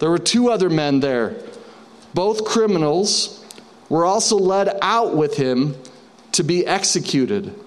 There 0.00 0.10
were 0.10 0.18
two 0.18 0.50
other 0.50 0.68
men 0.68 1.00
there. 1.00 1.42
Both 2.12 2.44
criminals 2.44 3.42
were 3.88 4.04
also 4.04 4.36
led 4.36 4.68
out 4.82 5.16
with 5.16 5.38
him 5.38 5.76
to 6.32 6.42
be 6.42 6.66
executed. 6.66 7.58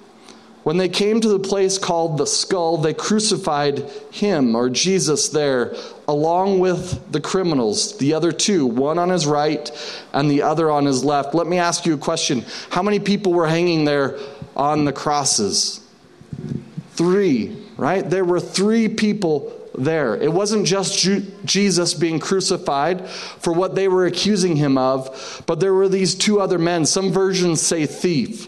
When 0.63 0.77
they 0.77 0.89
came 0.89 1.19
to 1.21 1.27
the 1.27 1.39
place 1.39 1.79
called 1.79 2.17
the 2.17 2.27
skull, 2.27 2.77
they 2.77 2.93
crucified 2.93 3.89
him 4.11 4.55
or 4.55 4.69
Jesus 4.69 5.29
there, 5.29 5.75
along 6.07 6.59
with 6.59 7.11
the 7.11 7.19
criminals, 7.19 7.97
the 7.97 8.13
other 8.13 8.31
two, 8.31 8.67
one 8.67 8.99
on 8.99 9.09
his 9.09 9.25
right 9.25 9.71
and 10.13 10.29
the 10.29 10.43
other 10.43 10.69
on 10.69 10.85
his 10.85 11.03
left. 11.03 11.33
Let 11.33 11.47
me 11.47 11.57
ask 11.57 11.85
you 11.85 11.95
a 11.95 11.97
question 11.97 12.45
How 12.69 12.83
many 12.83 12.99
people 12.99 13.33
were 13.33 13.47
hanging 13.47 13.85
there 13.85 14.19
on 14.55 14.85
the 14.85 14.93
crosses? 14.93 15.79
Three, 16.91 17.57
right? 17.77 18.07
There 18.07 18.25
were 18.25 18.39
three 18.39 18.87
people 18.87 19.57
there. 19.73 20.15
It 20.15 20.31
wasn't 20.31 20.67
just 20.67 21.07
Jesus 21.43 21.95
being 21.95 22.19
crucified 22.19 23.09
for 23.09 23.51
what 23.53 23.73
they 23.73 23.87
were 23.87 24.05
accusing 24.05 24.57
him 24.57 24.77
of, 24.77 25.43
but 25.47 25.59
there 25.59 25.73
were 25.73 25.89
these 25.89 26.13
two 26.13 26.39
other 26.39 26.59
men. 26.59 26.85
Some 26.85 27.11
versions 27.11 27.61
say 27.61 27.87
thief. 27.87 28.47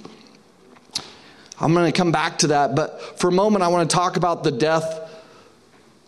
I'm 1.63 1.73
going 1.73 1.89
to 1.89 1.97
come 1.97 2.11
back 2.11 2.39
to 2.39 2.47
that, 2.47 2.75
but 2.75 3.17
for 3.17 3.29
a 3.29 3.31
moment, 3.31 3.63
I 3.63 3.69
want 3.69 3.89
to 3.89 3.95
talk 3.95 4.17
about 4.17 4.43
the 4.43 4.51
death, 4.51 5.09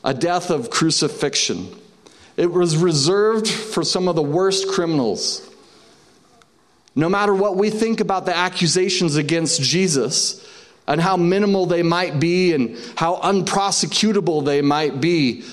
a 0.03 0.13
death 0.13 0.49
of 0.49 0.69
crucifixion. 0.69 1.69
It 2.35 2.51
was 2.51 2.75
reserved 2.75 3.47
for 3.47 3.81
some 3.85 4.09
of 4.09 4.17
the 4.17 4.21
worst 4.21 4.67
criminals. 4.67 5.49
No 6.93 7.07
matter 7.07 7.33
what 7.33 7.55
we 7.55 7.69
think 7.69 8.01
about 8.01 8.25
the 8.25 8.35
accusations 8.35 9.15
against 9.15 9.61
Jesus 9.61 10.45
and 10.87 10.99
how 10.99 11.15
minimal 11.15 11.67
they 11.67 11.83
might 11.83 12.19
be 12.19 12.51
and 12.51 12.77
how 12.97 13.15
unprosecutable 13.15 14.43
they 14.43 14.61
might 14.61 14.99
be, 14.99 15.45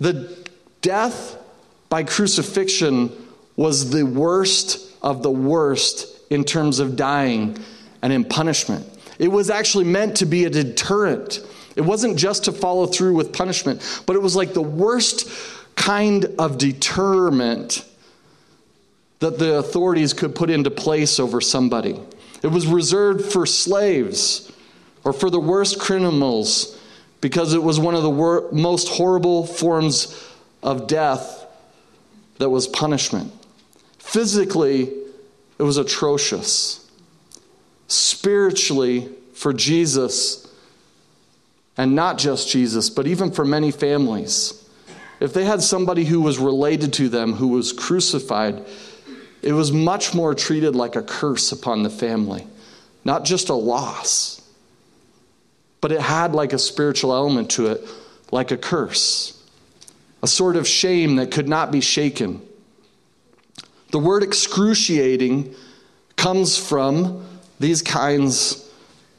the 0.00 0.34
death 0.80 1.36
by 1.90 2.04
crucifixion 2.04 3.12
was 3.54 3.90
the 3.90 4.04
worst 4.04 4.80
of 5.02 5.22
the 5.22 5.30
worst 5.30 6.06
in 6.30 6.42
terms 6.42 6.78
of 6.78 6.96
dying 6.96 7.58
and 8.00 8.14
in 8.14 8.24
punishment. 8.24 8.95
It 9.18 9.28
was 9.28 9.50
actually 9.50 9.84
meant 9.84 10.16
to 10.18 10.26
be 10.26 10.44
a 10.44 10.50
deterrent. 10.50 11.40
It 11.74 11.82
wasn't 11.82 12.18
just 12.18 12.44
to 12.44 12.52
follow 12.52 12.86
through 12.86 13.14
with 13.14 13.32
punishment, 13.32 14.02
but 14.06 14.16
it 14.16 14.22
was 14.22 14.36
like 14.36 14.54
the 14.54 14.62
worst 14.62 15.28
kind 15.74 16.26
of 16.38 16.58
deterrent 16.58 17.84
that 19.20 19.38
the 19.38 19.54
authorities 19.54 20.12
could 20.12 20.34
put 20.34 20.50
into 20.50 20.70
place 20.70 21.18
over 21.18 21.40
somebody. 21.40 21.98
It 22.42 22.48
was 22.48 22.66
reserved 22.66 23.32
for 23.32 23.46
slaves 23.46 24.52
or 25.04 25.12
for 25.12 25.30
the 25.30 25.40
worst 25.40 25.78
criminals 25.78 26.78
because 27.20 27.54
it 27.54 27.62
was 27.62 27.80
one 27.80 27.94
of 27.94 28.02
the 28.02 28.10
wor- 28.10 28.50
most 28.52 28.88
horrible 28.88 29.46
forms 29.46 30.22
of 30.62 30.86
death 30.86 31.46
that 32.38 32.50
was 32.50 32.66
punishment. 32.66 33.32
Physically, 33.98 34.92
it 35.58 35.62
was 35.62 35.78
atrocious 35.78 36.85
spiritually 37.88 39.08
for 39.34 39.52
Jesus, 39.52 40.46
and 41.76 41.94
not 41.94 42.18
just 42.18 42.48
Jesus, 42.48 42.90
but 42.90 43.06
even 43.06 43.30
for 43.30 43.44
many 43.44 43.70
families. 43.70 44.64
If 45.20 45.32
they 45.32 45.44
had 45.44 45.62
somebody 45.62 46.04
who 46.04 46.20
was 46.20 46.38
related 46.38 46.92
to 46.94 47.08
them 47.08 47.34
who 47.34 47.48
was 47.48 47.72
crucified, 47.72 48.64
it 49.42 49.52
was 49.52 49.72
much 49.72 50.14
more 50.14 50.34
treated 50.34 50.74
like 50.74 50.96
a 50.96 51.02
curse 51.02 51.52
upon 51.52 51.82
the 51.82 51.90
family, 51.90 52.46
not 53.04 53.24
just 53.24 53.48
a 53.48 53.54
loss, 53.54 54.42
but 55.80 55.92
it 55.92 56.00
had 56.00 56.34
like 56.34 56.52
a 56.52 56.58
spiritual 56.58 57.14
element 57.14 57.50
to 57.52 57.66
it, 57.68 57.86
like 58.32 58.50
a 58.50 58.56
curse, 58.56 59.42
a 60.22 60.26
sort 60.26 60.56
of 60.56 60.66
shame 60.66 61.16
that 61.16 61.30
could 61.30 61.48
not 61.48 61.70
be 61.70 61.80
shaken. 61.80 62.42
The 63.92 63.98
word 63.98 64.22
excruciating 64.22 65.54
comes 66.16 66.58
from 66.58 67.24
these 67.58 67.82
kinds 67.82 68.68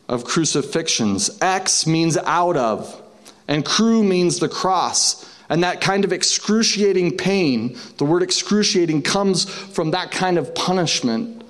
of 0.08 0.24
crucifixions. 0.24 1.38
X 1.42 1.88
means 1.88 2.18
out 2.18 2.58
of, 2.58 3.02
and 3.48 3.66
cru 3.66 4.04
means 4.04 4.40
the 4.40 4.50
cross. 4.50 5.26
And 5.50 5.64
that 5.64 5.80
kind 5.80 6.04
of 6.04 6.12
excruciating 6.12 7.18
pain, 7.18 7.78
the 7.98 8.06
word 8.06 8.22
excruciating 8.22 9.02
comes 9.04 9.46
from 9.50 9.92
that 9.92 10.12
kind 10.12 10.38
of 10.38 10.54
punishment, 10.54 11.44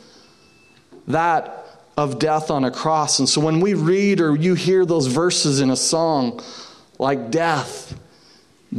that 1.07 1.65
of 1.97 2.19
death 2.19 2.51
on 2.51 2.63
a 2.63 2.69
cross. 2.69 3.17
And 3.17 3.27
so 3.27 3.41
when 3.41 3.59
we 3.59 3.73
read 3.73 4.21
or 4.21 4.35
you 4.35 4.53
hear 4.53 4.85
those 4.85 5.07
verses 5.07 5.59
in 5.59 5.71
a 5.71 5.75
song 5.75 6.41
like 6.99 7.31
death, 7.31 7.99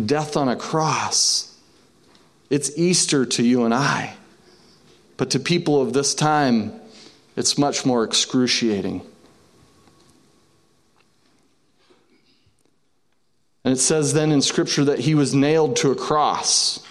death 0.07 0.37
on 0.37 0.49
a 0.49 0.55
cross, 0.55 1.57
it's 2.49 2.77
Easter 2.79 3.27
to 3.27 3.43
you 3.43 3.65
and 3.65 3.75
I. 3.75 4.15
But 5.17 5.31
to 5.31 5.41
people 5.41 5.83
of 5.83 5.93
this 5.93 6.15
time, 6.15 6.81
it's 7.39 7.57
much 7.57 7.87
more 7.87 8.03
excruciating. 8.03 9.01
And 13.63 13.73
it 13.73 13.79
says 13.79 14.13
then 14.13 14.33
in 14.33 14.43
Scripture 14.43 14.85
that 14.87 14.99
he 14.99 15.15
was 15.15 15.37
nailed 15.37 15.77
to 15.77 15.93
a 15.93 15.95
cross. 15.95 16.85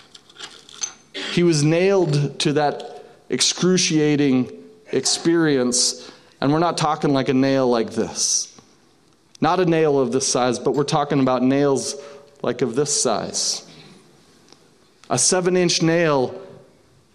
He 1.34 1.44
was 1.44 1.66
nailed 1.66 2.39
to 2.39 2.54
that 2.54 3.04
excruciating 3.27 4.50
experience. 4.94 6.10
And 6.39 6.54
we're 6.54 6.60
not 6.60 6.77
talking 6.77 7.12
like 7.12 7.27
a 7.27 7.34
nail 7.34 7.68
like 7.68 7.89
this. 7.89 8.58
Not 9.42 9.60
a 9.60 9.66
nail 9.66 10.00
of 10.00 10.13
this 10.13 10.25
size, 10.25 10.60
but 10.60 10.75
we're 10.75 10.86
talking 10.86 11.20
about 11.20 11.44
nails 11.44 11.96
like 12.42 12.62
of 12.62 12.74
this 12.74 13.01
size. 13.01 13.70
A 15.10 15.18
seven 15.18 15.58
inch 15.58 15.82
nail 15.82 16.42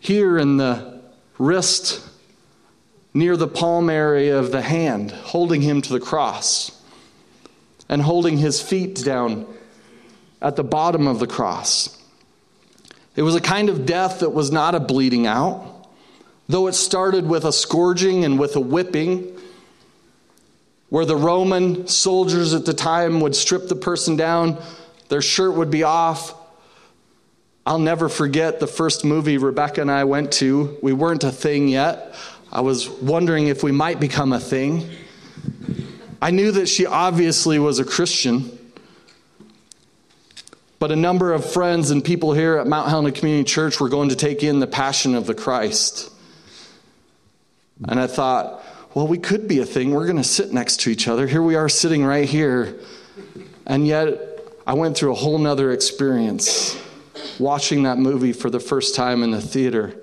here 0.00 0.36
in 0.36 0.58
the 0.58 1.00
wrist 1.38 2.11
near 3.14 3.36
the 3.36 3.48
palm 3.48 3.90
area 3.90 4.38
of 4.38 4.52
the 4.52 4.62
hand, 4.62 5.10
holding 5.10 5.60
him 5.60 5.82
to 5.82 5.92
the 5.92 6.00
cross, 6.00 6.82
and 7.88 8.02
holding 8.02 8.38
his 8.38 8.60
feet 8.62 8.96
down 9.04 9.46
at 10.40 10.56
the 10.56 10.64
bottom 10.64 11.06
of 11.06 11.18
the 11.18 11.26
cross. 11.26 11.98
It 13.14 13.22
was 13.22 13.34
a 13.34 13.40
kind 13.40 13.68
of 13.68 13.84
death 13.84 14.20
that 14.20 14.30
was 14.30 14.50
not 14.50 14.74
a 14.74 14.80
bleeding 14.80 15.26
out, 15.26 15.86
though 16.48 16.66
it 16.66 16.72
started 16.72 17.26
with 17.26 17.44
a 17.44 17.52
scourging 17.52 18.24
and 18.24 18.38
with 18.38 18.56
a 18.56 18.60
whipping, 18.60 19.38
where 20.88 21.04
the 21.04 21.16
Roman 21.16 21.86
soldiers 21.86 22.54
at 22.54 22.64
the 22.66 22.74
time 22.74 23.20
would 23.20 23.34
strip 23.34 23.68
the 23.68 23.76
person 23.76 24.16
down, 24.16 24.58
their 25.08 25.22
shirt 25.22 25.54
would 25.54 25.70
be 25.70 25.82
off. 25.82 26.34
I'll 27.64 27.78
never 27.78 28.08
forget 28.08 28.60
the 28.60 28.66
first 28.66 29.04
movie 29.04 29.38
Rebecca 29.38 29.80
and 29.80 29.90
I 29.90 30.04
went 30.04 30.32
to. 30.32 30.78
We 30.82 30.92
weren't 30.92 31.24
a 31.24 31.30
thing 31.30 31.68
yet. 31.68 32.14
I 32.52 32.60
was 32.60 32.90
wondering 32.90 33.46
if 33.46 33.62
we 33.62 33.72
might 33.72 33.98
become 33.98 34.34
a 34.34 34.38
thing. 34.38 34.90
I 36.20 36.30
knew 36.30 36.52
that 36.52 36.68
she 36.68 36.84
obviously 36.84 37.58
was 37.58 37.78
a 37.78 37.84
Christian, 37.84 38.58
but 40.78 40.92
a 40.92 40.96
number 40.96 41.32
of 41.32 41.50
friends 41.50 41.90
and 41.90 42.04
people 42.04 42.34
here 42.34 42.58
at 42.58 42.66
Mount 42.66 42.90
Helena 42.90 43.10
Community 43.10 43.44
Church 43.44 43.80
were 43.80 43.88
going 43.88 44.10
to 44.10 44.16
take 44.16 44.42
in 44.42 44.60
the 44.60 44.66
Passion 44.66 45.14
of 45.14 45.26
the 45.26 45.34
Christ. 45.34 46.12
And 47.88 47.98
I 47.98 48.06
thought, 48.06 48.62
well, 48.92 49.08
we 49.08 49.16
could 49.16 49.48
be 49.48 49.60
a 49.60 49.64
thing. 49.64 49.92
We're 49.92 50.04
going 50.04 50.18
to 50.18 50.24
sit 50.24 50.52
next 50.52 50.80
to 50.80 50.90
each 50.90 51.08
other. 51.08 51.26
Here 51.26 51.42
we 51.42 51.54
are 51.54 51.70
sitting 51.70 52.04
right 52.04 52.28
here. 52.28 52.78
And 53.66 53.86
yet, 53.86 54.18
I 54.66 54.74
went 54.74 54.98
through 54.98 55.12
a 55.12 55.16
whole 55.16 55.38
nother 55.38 55.72
experience 55.72 56.78
watching 57.38 57.84
that 57.84 57.96
movie 57.96 58.34
for 58.34 58.50
the 58.50 58.60
first 58.60 58.94
time 58.94 59.22
in 59.22 59.30
the 59.30 59.40
theater 59.40 59.96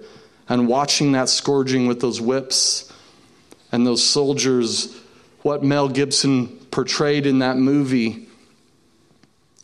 and 0.49 0.67
watching 0.67 1.11
that 1.13 1.29
scourging 1.29 1.87
with 1.87 2.01
those 2.01 2.19
whips 2.19 2.91
and 3.71 3.85
those 3.85 4.03
soldiers, 4.03 4.99
what 5.43 5.63
Mel 5.63 5.87
Gibson 5.87 6.47
portrayed 6.71 7.27
in 7.27 7.39
that 7.39 7.55
movie 7.55 8.27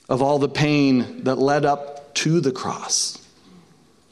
of 0.07 0.21
all 0.21 0.37
the 0.37 0.47
pain 0.47 1.23
that 1.23 1.35
led 1.35 1.65
up 1.65 2.13
to 2.13 2.39
the 2.39 2.51
cross. 2.51 3.21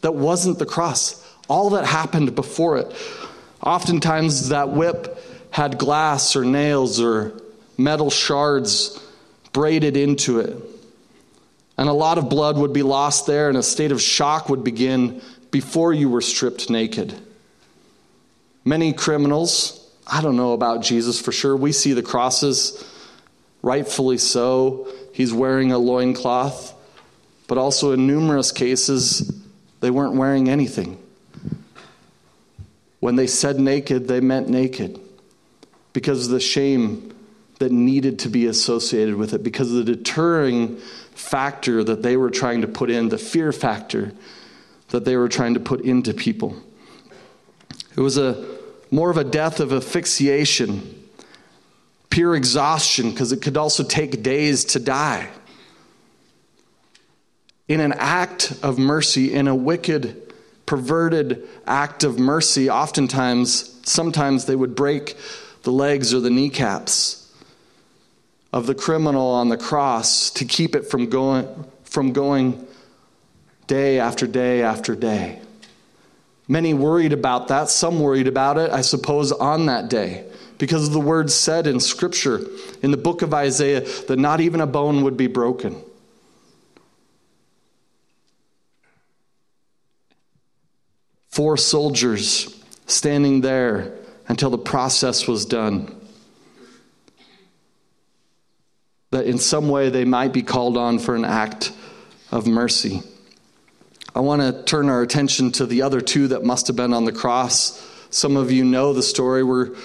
That 0.01 0.15
wasn't 0.15 0.59
the 0.59 0.65
cross, 0.65 1.23
all 1.47 1.69
that 1.71 1.85
happened 1.85 2.35
before 2.35 2.77
it. 2.77 2.93
Oftentimes, 3.61 4.49
that 4.49 4.69
whip 4.69 5.23
had 5.51 5.77
glass 5.77 6.35
or 6.35 6.43
nails 6.43 6.99
or 6.99 7.39
metal 7.77 8.09
shards 8.09 8.99
braided 9.53 9.95
into 9.95 10.39
it. 10.39 10.57
And 11.77 11.87
a 11.87 11.93
lot 11.93 12.17
of 12.17 12.29
blood 12.29 12.57
would 12.57 12.73
be 12.73 12.83
lost 12.83 13.25
there, 13.27 13.49
and 13.49 13.57
a 13.57 13.63
state 13.63 13.91
of 13.91 14.01
shock 14.01 14.49
would 14.49 14.63
begin 14.63 15.21
before 15.53 15.93
you 15.93 16.09
were 16.09 16.19
stripped 16.19 16.69
naked. 16.71 17.13
Many 18.65 18.91
criminals 18.91 19.79
I 20.05 20.21
don't 20.21 20.35
know 20.35 20.51
about 20.51 20.81
Jesus 20.81 21.21
for 21.21 21.31
sure. 21.31 21.55
We 21.55 21.71
see 21.71 21.93
the 21.93 22.01
crosses, 22.01 22.83
rightfully 23.61 24.17
so. 24.17 24.89
He's 25.13 25.33
wearing 25.33 25.71
a 25.71 25.77
loincloth, 25.77 26.73
but 27.47 27.57
also 27.57 27.93
in 27.93 28.05
numerous 28.05 28.51
cases, 28.51 29.31
they 29.79 29.89
weren't 29.89 30.15
wearing 30.15 30.49
anything. 30.49 30.97
When 32.99 33.15
they 33.15 33.27
said 33.27 33.59
naked, 33.59 34.09
they 34.09 34.19
meant 34.19 34.49
naked 34.49 34.99
because 35.93 36.25
of 36.25 36.31
the 36.31 36.39
shame 36.41 37.15
that 37.59 37.71
needed 37.71 38.19
to 38.19 38.29
be 38.29 38.47
associated 38.47 39.15
with 39.15 39.33
it, 39.33 39.43
because 39.43 39.71
of 39.71 39.85
the 39.85 39.95
deterring 39.95 40.77
factor 41.15 41.83
that 41.83 42.01
they 42.01 42.17
were 42.17 42.31
trying 42.31 42.61
to 42.61 42.67
put 42.67 42.89
in, 42.89 43.09
the 43.09 43.17
fear 43.17 43.51
factor 43.53 44.11
that 44.93 45.05
they 45.05 45.17
were 45.17 45.27
trying 45.27 45.55
to 45.55 45.59
put 45.59 45.81
into 45.81 46.13
people. 46.13 46.55
It 47.97 47.99
was 47.99 48.19
a 48.19 48.45
more 48.91 49.09
of 49.09 49.17
a 49.17 49.23
death 49.23 49.59
of 49.59 49.73
asphyxiation, 49.73 51.09
pure 52.11 52.35
exhaustion, 52.35 53.09
because 53.09 53.31
it 53.31 53.41
could 53.41 53.57
also 53.57 53.83
take 53.83 54.21
days 54.21 54.63
to 54.65 54.79
die. 54.79 55.29
In 57.67 57.79
an 57.79 57.93
act 57.93 58.53
of 58.61 58.77
mercy, 58.77 59.33
in 59.33 59.47
a 59.47 59.55
wicked, 59.55 60.31
perverted 60.67 61.47
act 61.65 62.03
of 62.03 62.19
mercy, 62.19 62.69
oftentimes, 62.69 63.79
sometimes 63.89 64.45
they 64.45 64.55
would 64.55 64.75
break 64.75 65.17
the 65.63 65.71
legs 65.71 66.13
or 66.13 66.19
the 66.19 66.29
kneecaps 66.29 67.33
of 68.51 68.67
the 68.67 68.75
criminal 68.75 69.31
on 69.31 69.49
the 69.49 69.57
cross 69.57 70.29
to 70.29 70.45
keep 70.45 70.75
it 70.75 70.85
from 70.85 71.09
going, 71.09 71.47
from 71.83 72.13
going 72.13 72.67
day 73.67 73.99
after 73.99 74.27
day 74.27 74.61
after 74.61 74.95
day. 74.95 75.39
Many 76.47 76.73
worried 76.73 77.13
about 77.13 77.47
that. 77.47 77.69
Some 77.69 77.99
worried 77.99 78.27
about 78.27 78.57
it, 78.57 78.71
I 78.71 78.81
suppose, 78.81 79.31
on 79.31 79.67
that 79.67 79.89
day 79.89 80.25
because 80.57 80.87
of 80.87 80.93
the 80.93 80.99
words 80.99 81.33
said 81.33 81.67
in 81.67 81.79
Scripture 81.79 82.41
in 82.81 82.91
the 82.91 82.97
book 82.97 83.21
of 83.21 83.33
Isaiah 83.33 83.81
that 84.07 84.19
not 84.19 84.41
even 84.41 84.61
a 84.61 84.67
bone 84.67 85.03
would 85.03 85.17
be 85.17 85.27
broken. 85.27 85.81
Four 91.29 91.57
soldiers 91.57 92.63
standing 92.85 93.41
there 93.41 93.93
until 94.27 94.49
the 94.49 94.57
process 94.57 95.27
was 95.27 95.45
done. 95.45 95.99
That 99.09 99.25
in 99.25 99.37
some 99.37 99.69
way 99.69 99.89
they 99.89 100.05
might 100.05 100.33
be 100.33 100.43
called 100.43 100.77
on 100.77 100.99
for 100.99 101.15
an 101.15 101.25
act 101.25 101.71
of 102.31 102.45
mercy. 102.45 103.01
I 104.15 104.19
want 104.19 104.41
to 104.41 104.63
turn 104.63 104.89
our 104.89 105.01
attention 105.01 105.51
to 105.53 105.65
the 105.65 105.81
other 105.81 105.99
two 105.99 106.27
that 106.29 106.43
must 106.43 106.67
have 106.67 106.75
been 106.75 106.93
on 106.93 107.05
the 107.05 107.11
cross. 107.11 107.81
Some 108.11 108.37
of 108.37 108.51
you 108.51 108.63
know 108.63 108.93
the 108.93 109.01
story. 109.01 109.43
We're 109.43 109.75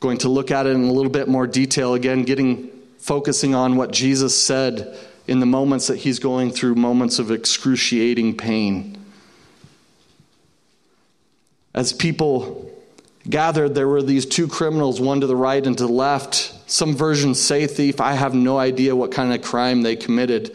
going 0.00 0.18
to 0.18 0.28
look 0.28 0.50
at 0.50 0.66
it 0.66 0.70
in 0.70 0.84
a 0.84 0.92
little 0.92 1.10
bit 1.10 1.26
more 1.26 1.46
detail 1.46 1.94
again, 1.94 2.24
getting 2.24 2.70
focusing 2.98 3.54
on 3.54 3.76
what 3.76 3.90
Jesus 3.90 4.38
said 4.38 4.98
in 5.26 5.40
the 5.40 5.46
moments 5.46 5.86
that 5.86 5.96
he's 5.96 6.18
going 6.18 6.50
through 6.50 6.74
moments 6.74 7.18
of 7.18 7.30
excruciating 7.30 8.36
pain. 8.36 9.02
As 11.74 11.94
people 11.94 12.70
gathered, 13.28 13.74
there 13.74 13.88
were 13.88 14.02
these 14.02 14.26
two 14.26 14.46
criminals, 14.46 15.00
one 15.00 15.22
to 15.22 15.26
the 15.26 15.36
right 15.36 15.66
and 15.66 15.76
to 15.78 15.86
the 15.86 15.92
left. 15.92 16.54
Some 16.70 16.94
versions 16.94 17.40
say 17.40 17.66
thief. 17.66 17.98
I 17.98 18.12
have 18.12 18.34
no 18.34 18.58
idea 18.58 18.94
what 18.94 19.10
kind 19.10 19.32
of 19.32 19.40
crime 19.40 19.82
they 19.82 19.96
committed 19.96 20.54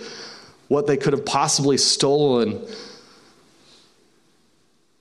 what 0.71 0.87
they 0.87 0.95
could 0.95 1.11
have 1.11 1.25
possibly 1.25 1.75
stolen 1.77 2.65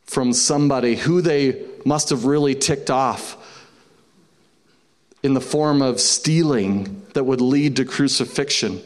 from 0.02 0.32
somebody, 0.32 0.96
who 0.96 1.20
they 1.20 1.64
must 1.84 2.10
have 2.10 2.24
really 2.24 2.56
ticked 2.56 2.90
off 2.90 3.36
in 5.22 5.32
the 5.32 5.40
form 5.40 5.80
of 5.80 6.00
stealing 6.00 7.06
that 7.14 7.22
would 7.22 7.40
lead 7.40 7.76
to 7.76 7.84
crucifixion. 7.84 8.82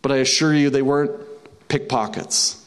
But 0.00 0.10
I 0.10 0.16
assure 0.16 0.54
you, 0.54 0.70
they 0.70 0.80
weren't 0.80 1.20
pickpockets, 1.68 2.64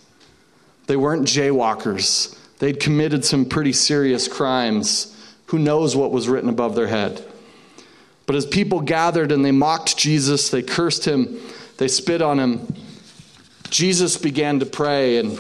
they 0.85 0.95
weren't 0.95 1.27
jaywalkers. 1.27 2.37
They'd 2.59 2.79
committed 2.79 3.25
some 3.25 3.45
pretty 3.45 3.73
serious 3.73 4.27
crimes. 4.27 5.11
Who 5.47 5.57
knows 5.57 5.95
what 5.95 6.11
was 6.11 6.29
written 6.29 6.49
above 6.49 6.75
their 6.75 6.87
head? 6.87 7.25
But 8.27 8.35
as 8.35 8.45
people 8.45 8.81
gathered 8.81 9.31
and 9.31 9.43
they 9.43 9.51
mocked 9.51 9.97
Jesus, 9.97 10.51
they 10.51 10.61
cursed 10.61 11.05
him, 11.05 11.39
they 11.77 11.87
spit 11.87 12.21
on 12.21 12.39
him, 12.39 12.67
Jesus 13.75 14.15
began 14.15 14.61
to 14.61 14.65
pray, 14.65 15.17
and 15.17 15.37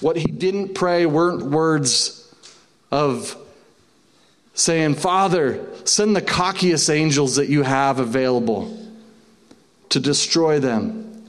what 0.00 0.16
he 0.16 0.30
didn't 0.30 0.74
pray 0.74 1.06
weren't 1.06 1.46
words 1.46 2.30
of 2.90 3.34
saying, 4.52 4.96
Father, 4.96 5.64
send 5.84 6.14
the 6.14 6.20
cockiest 6.20 6.94
angels 6.94 7.36
that 7.36 7.48
you 7.48 7.62
have 7.62 8.00
available 8.00 8.76
to 9.88 9.98
destroy 9.98 10.60
them 10.60 11.24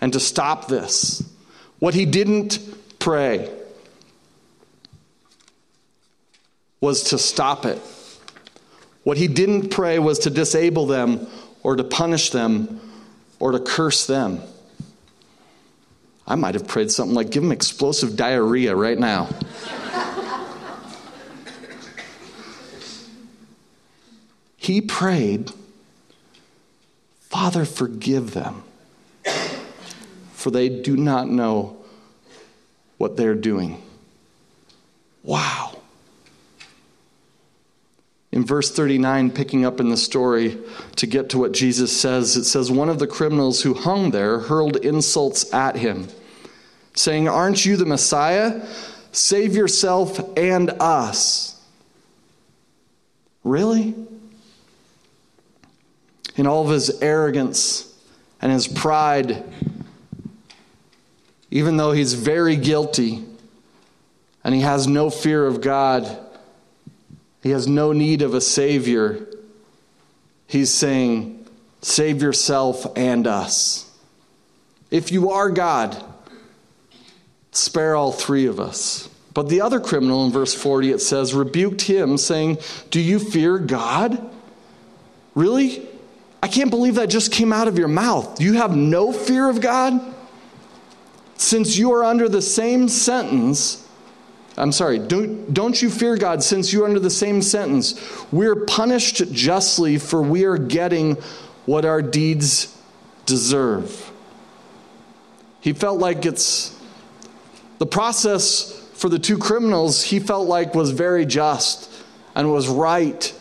and 0.00 0.12
to 0.12 0.18
stop 0.18 0.66
this. 0.66 1.22
What 1.78 1.94
he 1.94 2.04
didn't 2.04 2.58
pray 2.98 3.48
was 6.80 7.10
to 7.10 7.18
stop 7.18 7.64
it. 7.64 7.80
What 9.04 9.18
he 9.18 9.28
didn't 9.28 9.68
pray 9.68 10.00
was 10.00 10.18
to 10.20 10.30
disable 10.30 10.86
them 10.86 11.28
or 11.62 11.76
to 11.76 11.84
punish 11.84 12.30
them 12.30 12.80
or 13.38 13.52
to 13.52 13.60
curse 13.60 14.08
them. 14.08 14.42
I 16.30 16.36
might 16.36 16.54
have 16.54 16.68
prayed 16.68 16.92
something 16.92 17.12
like, 17.12 17.30
give 17.30 17.42
him 17.42 17.50
explosive 17.50 18.14
diarrhea 18.14 18.76
right 18.76 18.96
now. 18.96 19.28
he 24.56 24.80
prayed, 24.80 25.50
Father, 27.18 27.64
forgive 27.64 28.32
them, 28.32 28.62
for 30.32 30.52
they 30.52 30.68
do 30.68 30.96
not 30.96 31.28
know 31.28 31.76
what 32.96 33.16
they're 33.16 33.34
doing. 33.34 33.82
Wow. 35.24 35.78
In 38.30 38.46
verse 38.46 38.70
39, 38.70 39.32
picking 39.32 39.64
up 39.64 39.80
in 39.80 39.88
the 39.88 39.96
story 39.96 40.58
to 40.94 41.08
get 41.08 41.30
to 41.30 41.38
what 41.38 41.50
Jesus 41.50 42.00
says, 42.00 42.36
it 42.36 42.44
says, 42.44 42.70
One 42.70 42.88
of 42.88 43.00
the 43.00 43.08
criminals 43.08 43.62
who 43.62 43.74
hung 43.74 44.12
there 44.12 44.38
hurled 44.38 44.76
insults 44.76 45.52
at 45.52 45.74
him 45.74 46.06
saying, 46.94 47.28
Aren't 47.28 47.64
you 47.64 47.76
the 47.76 47.86
Messiah? 47.86 48.66
Save 49.12 49.54
yourself 49.54 50.20
and 50.36 50.70
us. 50.80 51.60
Really? 53.42 53.94
In 56.36 56.46
all 56.46 56.64
of 56.64 56.70
his 56.70 57.02
arrogance 57.02 57.92
and 58.40 58.52
his 58.52 58.68
pride, 58.68 59.44
even 61.50 61.76
though 61.76 61.92
he's 61.92 62.14
very 62.14 62.56
guilty 62.56 63.24
and 64.44 64.54
he 64.54 64.60
has 64.60 64.86
no 64.86 65.10
fear 65.10 65.46
of 65.46 65.60
God, 65.60 66.18
he 67.42 67.50
has 67.50 67.66
no 67.66 67.92
need 67.92 68.22
of 68.22 68.34
a 68.34 68.40
Savior, 68.40 69.26
he's 70.46 70.70
saying, 70.72 71.36
Save 71.82 72.20
yourself 72.20 72.86
and 72.96 73.26
us. 73.26 73.90
If 74.90 75.10
you 75.10 75.30
are 75.30 75.48
God, 75.50 75.96
spare 77.52 77.96
all 77.96 78.12
three 78.12 78.46
of 78.46 78.60
us. 78.60 79.08
But 79.32 79.48
the 79.48 79.60
other 79.60 79.80
criminal 79.80 80.24
in 80.26 80.32
verse 80.32 80.54
40, 80.54 80.92
it 80.92 80.98
says, 81.00 81.34
rebuked 81.34 81.82
him, 81.82 82.18
saying, 82.18 82.58
Do 82.90 83.00
you 83.00 83.18
fear 83.18 83.58
God? 83.58 84.30
Really? 85.34 85.88
I 86.42 86.48
can't 86.48 86.70
believe 86.70 86.96
that 86.96 87.10
just 87.10 87.32
came 87.32 87.52
out 87.52 87.68
of 87.68 87.78
your 87.78 87.88
mouth. 87.88 88.40
You 88.40 88.54
have 88.54 88.74
no 88.74 89.12
fear 89.12 89.48
of 89.48 89.60
God? 89.60 90.14
Since 91.36 91.76
you 91.76 91.92
are 91.92 92.04
under 92.04 92.28
the 92.28 92.42
same 92.42 92.88
sentence, 92.88 93.86
I'm 94.56 94.72
sorry, 94.72 94.98
don't, 94.98 95.52
don't 95.54 95.80
you 95.80 95.90
fear 95.90 96.16
God 96.16 96.42
since 96.42 96.72
you 96.72 96.82
are 96.82 96.86
under 96.86 97.00
the 97.00 97.10
same 97.10 97.40
sentence? 97.40 97.94
We're 98.32 98.56
punished 98.66 99.32
justly, 99.32 99.98
for 99.98 100.20
we 100.20 100.44
are 100.44 100.58
getting 100.58 101.16
what 101.66 101.84
our 101.84 102.02
deeds 102.02 102.76
deserve. 103.26 104.10
He 105.60 105.72
felt 105.72 106.00
like 106.00 106.26
it's 106.26 106.78
the 107.80 107.86
process 107.86 108.78
for 108.92 109.08
the 109.08 109.18
two 109.18 109.38
criminals, 109.38 110.02
he 110.02 110.20
felt 110.20 110.46
like 110.46 110.74
was 110.74 110.90
very 110.90 111.24
just 111.24 111.90
and 112.34 112.52
was 112.52 112.68
right 112.68 113.34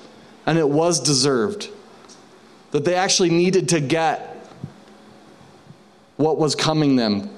and 0.45 0.58
it 0.58 0.67
was 0.67 1.02
deserved. 1.02 1.69
That 2.71 2.86
they 2.86 2.95
actually 2.95 3.32
needed 3.32 3.69
to 3.69 3.82
get 3.82 4.47
what 6.15 6.38
was 6.38 6.56
coming 6.56 6.95
them, 6.95 7.30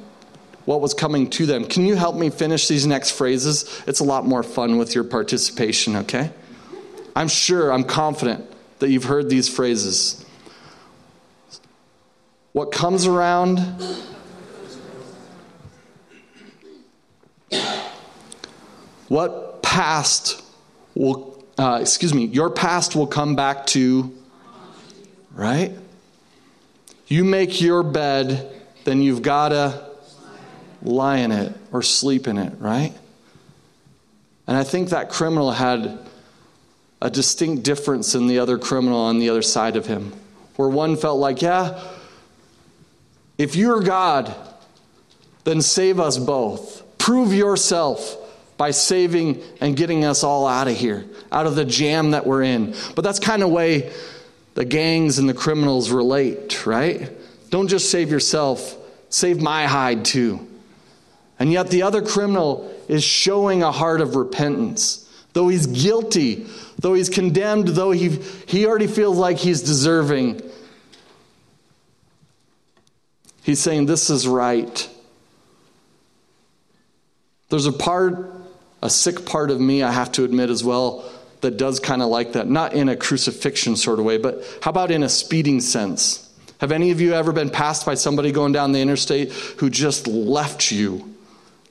what 0.66 0.80
was 0.80 0.94
coming 0.94 1.28
to 1.32 1.48
them. 1.48 1.66
Can 1.66 1.88
you 1.88 1.96
help 1.96 2.16
me 2.16 2.30
finish 2.30 2.68
these 2.68 2.86
next 2.86 3.12
phrases? 3.12 3.82
It's 3.88 4.00
a 4.00 4.04
lot 4.04 4.28
more 4.28 4.44
fun 4.44 4.78
with 4.78 4.94
your 4.94 5.04
participation, 5.04 5.96
okay? 5.96 6.30
I'm 7.16 7.30
sure, 7.30 7.74
I'm 7.74 7.84
confident 7.84 8.46
that 8.78 8.92
you've 8.92 9.06
heard 9.06 9.28
these 9.28 9.50
phrases. 9.50 10.24
What 12.52 12.72
comes 12.72 13.08
around 13.08 13.58
What 19.12 19.62
past 19.62 20.41
will, 20.95 21.43
uh, 21.58 21.80
excuse 21.82 22.13
me, 22.13 22.28
your 22.28 22.50
past 22.50 22.95
will 22.95 23.08
come 23.08 23.36
back 23.36 23.65
to, 23.67 24.10
right? 25.34 25.74
You 27.08 27.26
make 27.26 27.60
your 27.60 27.84
bed, 27.84 28.50
then 28.86 29.02
you've 29.02 29.21
got 29.21 29.50
to 29.50 29.86
lie 30.82 31.17
in 31.17 31.34
it 31.34 31.54
or 31.74 31.82
sleep 31.82 32.26
in 32.26 32.38
it, 32.38 32.54
right? 32.60 32.93
And 34.47 34.56
I 34.56 34.63
think 34.63 34.91
that 34.91 35.10
criminal 35.10 35.52
had 35.52 36.00
a 37.02 37.10
distinct 37.10 37.63
difference 37.63 38.15
in 38.15 38.28
the 38.28 38.39
other 38.39 38.58
criminal 38.58 39.02
on 39.02 39.19
the 39.19 39.28
other 39.28 39.41
side 39.41 39.76
of 39.76 39.88
him, 39.88 40.13
where 40.56 40.69
one 40.69 40.95
felt 40.95 41.19
like, 41.19 41.41
yeah, 41.41 41.84
if 43.38 43.58
you're 43.58 43.82
God, 43.82 44.34
then 45.43 45.62
save 45.62 46.00
us 46.00 46.17
both. 46.17 46.97
Prove 46.97 47.34
yourself 47.34 48.19
by 48.62 48.69
saving 48.69 49.41
and 49.60 49.76
getting 49.76 50.06
us 50.06 50.24
all 50.24 50.45
out 50.45 50.67
of 50.67 50.78
here, 50.78 51.04
out 51.32 51.47
of 51.47 51.56
the 51.56 51.65
jam 51.65 52.12
that 52.12 52.28
we're 52.28 52.43
in. 52.43 52.76
But 52.93 53.02
that's 53.02 53.17
kind 53.17 53.41
of 53.41 53.50
way 53.50 53.91
the 54.54 54.65
gangs 54.65 55.17
and 55.17 55.28
the 55.28 55.34
criminals 55.34 55.89
relate, 55.89 56.63
right? 56.67 57.12
Don't 57.50 57.67
just 57.67 57.89
save 57.89 58.12
yourself, 58.12 58.78
save 59.10 59.41
my 59.41 59.65
hide 59.65 60.06
too. 60.06 60.47
And 61.39 61.52
yet 61.52 61.69
the 61.69 61.82
other 61.82 62.04
criminal 62.04 62.71
is 62.88 63.04
showing 63.04 63.63
a 63.63 63.71
heart 63.71 64.00
of 64.00 64.15
repentance. 64.15 65.12
Though 65.34 65.47
he's 65.47 65.65
guilty, 65.65 66.45
though 66.78 66.93
he's 66.93 67.10
condemned, 67.10 67.69
though 67.69 67.89
he, 67.89 68.10
he 68.45 68.67
already 68.67 68.86
feels 68.86 69.17
like 69.17 69.39
he's 69.39 69.63
deserving, 69.63 70.39
he's 73.41 73.60
saying, 73.60 73.88
This 73.88 74.12
is 74.12 74.28
right. 74.28 74.88
There's 77.50 77.65
a 77.65 77.74
part, 77.74 78.41
a 78.82 78.89
sick 78.89 79.26
part 79.26 79.52
of 79.52 79.60
me, 79.60 79.84
I 79.84 79.91
have 79.91 80.12
to 80.13 80.24
admit 80.24 80.50
as 80.50 80.63
well, 80.63 81.10
that 81.41 81.58
does 81.58 81.80
kind 81.80 82.02
of 82.02 82.10
like 82.10 82.34
that. 82.34 82.48
Not 82.48 82.74
in 82.74 82.89
a 82.89 82.96
crucifixion 82.96 83.76
sort 83.76 84.00
of 84.00 84.06
way, 84.06 84.17
but 84.17 84.44
how 84.62 84.72
about 84.72 84.91
in 84.91 85.04
a 85.04 85.10
speeding 85.10 85.60
sense? 85.60 86.30
Have 86.60 86.72
any 86.72 86.91
of 86.91 87.02
you 87.02 87.13
ever 87.13 87.32
been 87.32 87.50
passed 87.50 87.86
by 87.86 87.96
somebody 87.96 88.32
going 88.32 88.54
down 88.54 88.72
the 88.72 88.82
interstate 88.82 89.32
who 89.32 89.70
just 89.70 90.08
left 90.08 90.72
you? 90.72 91.08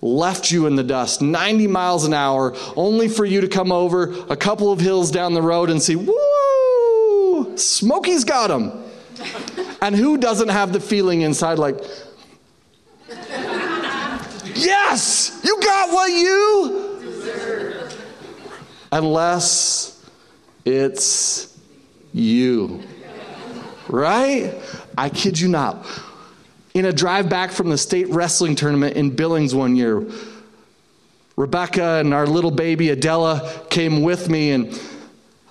left 0.03 0.51
you 0.51 0.67
in 0.67 0.77
the 0.77 0.83
dust 0.83 1.21
90 1.21 1.67
miles 1.67 2.07
an 2.07 2.15
hour 2.15 2.55
only 2.75 3.07
for 3.07 3.25
you 3.27 3.43
to 3.43 3.49
come 3.49 3.71
over 3.71 4.15
a 4.31 4.37
couple 4.37 4.73
of 4.73 4.81
hills 4.81 5.11
down 5.11 5.35
the 5.35 5.43
road 5.43 5.69
and 5.69 5.83
see, 5.83 5.95
woo, 5.95 7.57
Smokey's 7.57 8.25
got 8.25 8.51
him. 8.51 8.73
and 9.83 9.95
who 9.95 10.17
doesn't 10.17 10.49
have 10.49 10.73
the 10.73 10.81
feeling 10.81 11.21
inside 11.21 11.59
like, 11.59 11.77
yes, 14.55 15.41
you 15.45 15.61
got 15.61 15.93
what 15.93 16.11
you. 16.11 16.90
Unless 18.93 20.05
it's 20.65 21.59
you. 22.13 22.83
Right? 23.89 24.55
I 24.97 25.09
kid 25.09 25.39
you 25.39 25.49
not 25.49 25.87
in 26.75 26.85
a 26.85 26.93
drive 26.93 27.29
back 27.29 27.51
from 27.51 27.69
the 27.69 27.79
state 27.79 28.09
wrestling 28.09 28.55
tournament 28.55 28.97
in 28.97 29.11
Billings 29.11 29.55
one 29.55 29.77
year. 29.77 30.07
Rebecca 31.37 32.01
and 32.01 32.13
our 32.13 32.27
little 32.27 32.51
baby 32.51 32.91
Adela 32.91 33.65
came 33.71 34.03
with 34.03 34.29
me, 34.29 34.51
and 34.51 34.81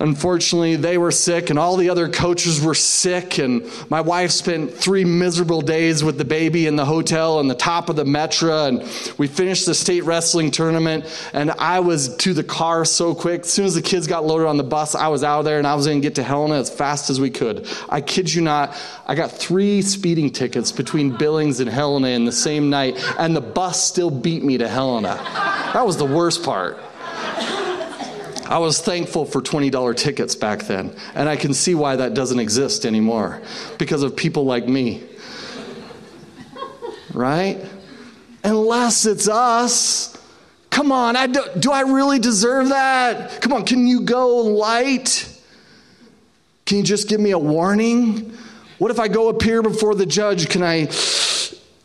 Unfortunately, 0.02 0.78
they 0.78 0.98
were 0.98 1.12
sick, 1.12 1.50
and 1.50 1.60
all 1.60 1.76
the 1.76 1.90
other 1.90 2.08
coaches 2.08 2.62
were 2.62 2.74
sick. 2.74 3.38
And 3.38 3.70
my 3.90 4.00
wife 4.00 4.32
spent 4.32 4.74
three 4.74 5.04
miserable 5.04 5.62
days 5.62 6.06
with 6.06 6.18
the 6.18 6.24
baby 6.24 6.68
in 6.68 6.78
the 6.78 6.86
hotel 6.86 7.38
on 7.38 7.50
the 7.50 7.56
top 7.56 7.90
of 7.90 7.98
the 7.98 8.06
Metro. 8.06 8.68
And 8.68 8.80
we 9.18 9.28
finished 9.28 9.66
the 9.66 9.76
state 9.76 10.06
wrestling 10.06 10.52
tournament, 10.52 11.06
and 11.34 11.52
I 11.52 11.82
was 11.82 12.16
to 12.18 12.34
the 12.34 12.46
car 12.46 12.86
so 12.86 13.14
quick. 13.14 13.42
As 13.42 13.52
soon 13.52 13.66
as 13.66 13.76
the 13.76 13.82
kids 13.82 14.08
got 14.08 14.26
loaded 14.26 14.48
on 14.48 14.56
the 14.56 14.64
bus, 14.64 14.96
I 14.96 15.10
was 15.10 15.24
out 15.24 15.40
of 15.40 15.46
there, 15.46 15.58
and 15.58 15.68
I 15.68 15.76
was 15.76 15.86
going 15.86 16.02
to 16.02 16.06
get 16.06 16.16
to 16.16 16.24
Helena 16.24 16.56
as 16.56 16.70
fast 16.70 17.10
as 17.10 17.20
we 17.20 17.30
could. 17.30 17.68
I 17.90 18.00
kid 18.00 18.34
you 18.34 18.42
not, 18.42 18.76
I 19.06 19.16
got 19.16 19.32
three 19.32 19.82
speeding 19.82 20.32
tickets 20.32 20.72
between 20.72 21.18
Billings 21.18 21.60
and 21.60 21.70
Helena 21.70 22.08
in 22.08 22.24
the 22.24 22.32
same 22.32 22.70
night, 22.70 22.98
and 23.20 23.36
the 23.36 23.42
bus 23.42 23.84
still 23.84 24.10
beat 24.10 24.46
me 24.46 24.58
to 24.60 24.68
Helena. 24.70 25.16
That 25.74 25.86
was 25.86 25.98
the 25.98 26.06
worst 26.06 26.42
part. 26.44 26.80
I 28.50 28.58
was 28.58 28.82
thankful 28.82 29.26
for 29.26 29.44
$20 29.44 29.96
tickets 29.96 30.34
back 30.34 30.64
then, 30.64 30.96
and 31.14 31.30
I 31.30 31.36
can 31.36 31.54
see 31.54 31.76
why 31.76 31.96
that 31.98 32.16
doesn't 32.16 32.40
exist 32.40 32.84
anymore 32.84 33.44
because 33.78 34.02
of 34.02 34.16
people 34.16 34.44
like 34.44 34.68
me. 34.68 35.04
Right? 37.14 37.64
Unless 38.44 39.06
it's 39.06 39.30
us. 39.30 40.18
Come 40.72 40.92
on, 40.92 41.16
I 41.16 41.28
do, 41.28 41.44
do 41.60 41.72
I 41.72 41.82
really 41.82 42.18
deserve 42.18 42.70
that? 42.70 43.40
Come 43.40 43.54
on, 43.54 43.66
can 43.66 43.86
you 43.86 44.02
go 44.02 44.38
light? 44.38 45.32
Can 46.66 46.78
you 46.78 46.84
just 46.84 47.08
give 47.08 47.20
me 47.20 47.32
a 47.32 47.40
warning? 47.40 48.36
What 48.80 48.90
if 48.90 49.00
I 49.00 49.10
go 49.10 49.30
appear 49.30 49.62
before 49.62 49.94
the 49.94 50.08
judge? 50.08 50.50
Can 50.50 50.64
I 50.64 50.86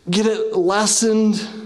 get 0.09 0.27
it 0.27 0.57
lessened? 0.57 1.64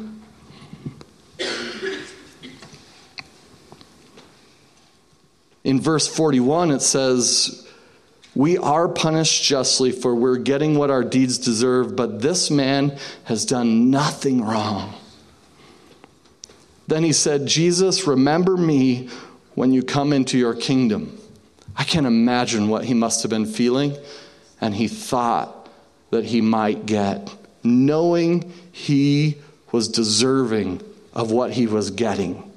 In 5.68 5.82
verse 5.82 6.08
41, 6.08 6.70
it 6.70 6.80
says, 6.80 7.68
We 8.34 8.56
are 8.56 8.88
punished 8.88 9.44
justly, 9.44 9.92
for 9.92 10.14
we're 10.14 10.38
getting 10.38 10.78
what 10.78 10.90
our 10.90 11.04
deeds 11.04 11.36
deserve, 11.36 11.94
but 11.94 12.22
this 12.22 12.50
man 12.50 12.96
has 13.24 13.44
done 13.44 13.90
nothing 13.90 14.42
wrong. 14.42 14.94
Then 16.86 17.04
he 17.04 17.12
said, 17.12 17.44
Jesus, 17.44 18.06
remember 18.06 18.56
me 18.56 19.10
when 19.56 19.74
you 19.74 19.82
come 19.82 20.14
into 20.14 20.38
your 20.38 20.54
kingdom. 20.54 21.20
I 21.76 21.84
can't 21.84 22.06
imagine 22.06 22.70
what 22.70 22.86
he 22.86 22.94
must 22.94 23.20
have 23.20 23.30
been 23.30 23.44
feeling, 23.44 23.94
and 24.62 24.74
he 24.74 24.88
thought 24.88 25.68
that 26.08 26.24
he 26.24 26.40
might 26.40 26.86
get, 26.86 27.30
knowing 27.62 28.54
he 28.72 29.36
was 29.70 29.88
deserving 29.88 30.80
of 31.12 31.30
what 31.30 31.50
he 31.50 31.66
was 31.66 31.90
getting 31.90 32.47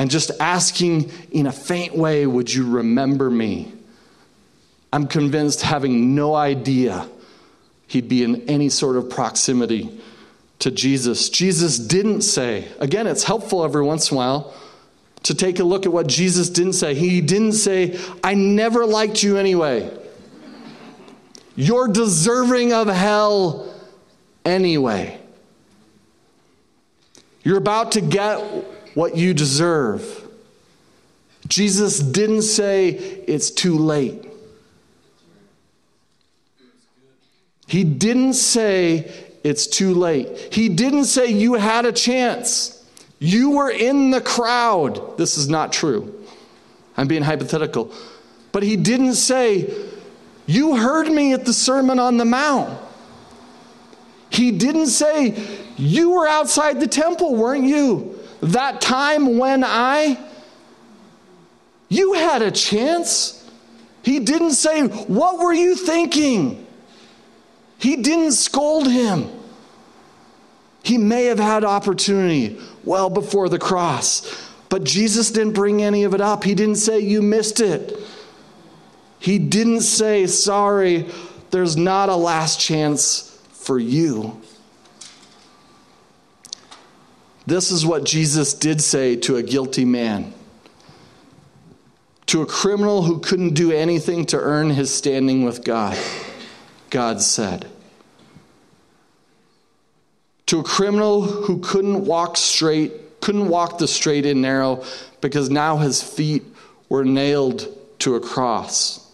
and 0.00 0.10
just 0.10 0.30
asking 0.40 1.10
in 1.30 1.46
a 1.46 1.52
faint 1.52 1.94
way, 1.94 2.26
Would 2.26 2.50
you 2.50 2.66
remember 2.66 3.30
me? 3.30 3.70
I'm 4.94 5.06
convinced, 5.06 5.60
having 5.60 6.14
no 6.14 6.34
idea 6.34 7.06
he'd 7.86 8.08
be 8.08 8.24
in 8.24 8.48
any 8.48 8.70
sort 8.70 8.96
of 8.96 9.10
proximity 9.10 10.00
to 10.60 10.70
Jesus. 10.70 11.28
Jesus 11.28 11.78
didn't 11.78 12.22
say, 12.22 12.66
again, 12.78 13.06
it's 13.06 13.24
helpful 13.24 13.62
every 13.62 13.82
once 13.82 14.10
in 14.10 14.14
a 14.14 14.16
while 14.16 14.54
to 15.24 15.34
take 15.34 15.58
a 15.58 15.64
look 15.64 15.84
at 15.84 15.92
what 15.92 16.06
Jesus 16.06 16.48
didn't 16.48 16.72
say. 16.72 16.94
He 16.94 17.20
didn't 17.20 17.52
say, 17.52 18.00
I 18.24 18.32
never 18.32 18.86
liked 18.86 19.22
you 19.22 19.36
anyway. 19.36 19.94
You're 21.56 21.88
deserving 21.88 22.72
of 22.72 22.88
hell 22.88 23.70
anyway. 24.46 25.20
You're 27.42 27.58
about 27.58 27.92
to 27.92 28.00
get 28.00 28.38
what 28.94 29.16
you 29.16 29.34
deserve. 29.34 30.28
Jesus 31.46 31.98
didn't 31.98 32.42
say 32.42 32.88
it's 32.90 33.50
too 33.50 33.76
late. 33.76 34.26
He 37.66 37.84
didn't 37.84 38.34
say 38.34 39.10
it's 39.44 39.66
too 39.66 39.94
late. 39.94 40.52
He 40.52 40.68
didn't 40.68 41.04
say 41.04 41.28
you 41.28 41.54
had 41.54 41.86
a 41.86 41.92
chance. 41.92 42.76
You 43.18 43.50
were 43.50 43.70
in 43.70 44.10
the 44.10 44.20
crowd. 44.20 45.16
This 45.18 45.38
is 45.38 45.48
not 45.48 45.72
true. 45.72 46.24
I'm 46.96 47.06
being 47.06 47.22
hypothetical. 47.22 47.92
But 48.52 48.62
he 48.62 48.76
didn't 48.76 49.14
say, 49.14 49.72
You 50.46 50.76
heard 50.76 51.08
me 51.08 51.32
at 51.32 51.44
the 51.44 51.52
Sermon 51.52 51.98
on 51.98 52.16
the 52.16 52.24
Mount. 52.24 52.78
He 54.30 54.50
didn't 54.52 54.88
say, 54.88 55.58
You 55.76 56.10
were 56.10 56.26
outside 56.26 56.80
the 56.80 56.88
temple, 56.88 57.36
weren't 57.36 57.64
you? 57.64 58.19
That 58.42 58.80
time 58.80 59.38
when 59.38 59.62
I, 59.64 60.18
you 61.88 62.14
had 62.14 62.42
a 62.42 62.50
chance. 62.50 63.36
He 64.02 64.20
didn't 64.20 64.52
say, 64.52 64.86
What 64.86 65.38
were 65.38 65.52
you 65.52 65.76
thinking? 65.76 66.66
He 67.78 67.96
didn't 67.96 68.32
scold 68.32 68.88
him. 68.88 69.28
He 70.82 70.96
may 70.96 71.24
have 71.26 71.38
had 71.38 71.64
opportunity 71.64 72.58
well 72.84 73.10
before 73.10 73.48
the 73.48 73.58
cross, 73.58 74.50
but 74.70 74.84
Jesus 74.84 75.30
didn't 75.30 75.52
bring 75.52 75.82
any 75.82 76.04
of 76.04 76.14
it 76.14 76.20
up. 76.20 76.44
He 76.44 76.54
didn't 76.54 76.76
say, 76.76 77.00
You 77.00 77.20
missed 77.20 77.60
it. 77.60 77.98
He 79.18 79.38
didn't 79.38 79.82
say, 79.82 80.26
Sorry, 80.26 81.10
there's 81.50 81.76
not 81.76 82.08
a 82.08 82.16
last 82.16 82.58
chance 82.58 83.38
for 83.52 83.78
you. 83.78 84.40
This 87.50 87.72
is 87.72 87.84
what 87.84 88.04
Jesus 88.04 88.54
did 88.54 88.80
say 88.80 89.16
to 89.16 89.34
a 89.34 89.42
guilty 89.42 89.84
man, 89.84 90.32
to 92.26 92.42
a 92.42 92.46
criminal 92.46 93.02
who 93.02 93.18
couldn't 93.18 93.54
do 93.54 93.72
anything 93.72 94.24
to 94.26 94.38
earn 94.38 94.70
his 94.70 94.94
standing 94.94 95.42
with 95.42 95.64
God. 95.64 95.98
God 96.90 97.20
said, 97.20 97.66
to 100.46 100.60
a 100.60 100.62
criminal 100.62 101.22
who 101.22 101.58
couldn't 101.58 102.04
walk 102.04 102.36
straight, 102.36 103.20
couldn't 103.20 103.48
walk 103.48 103.78
the 103.78 103.88
straight 103.88 104.26
and 104.26 104.40
narrow 104.40 104.84
because 105.20 105.50
now 105.50 105.76
his 105.78 106.00
feet 106.00 106.44
were 106.88 107.04
nailed 107.04 107.66
to 107.98 108.14
a 108.14 108.20
cross. 108.20 109.12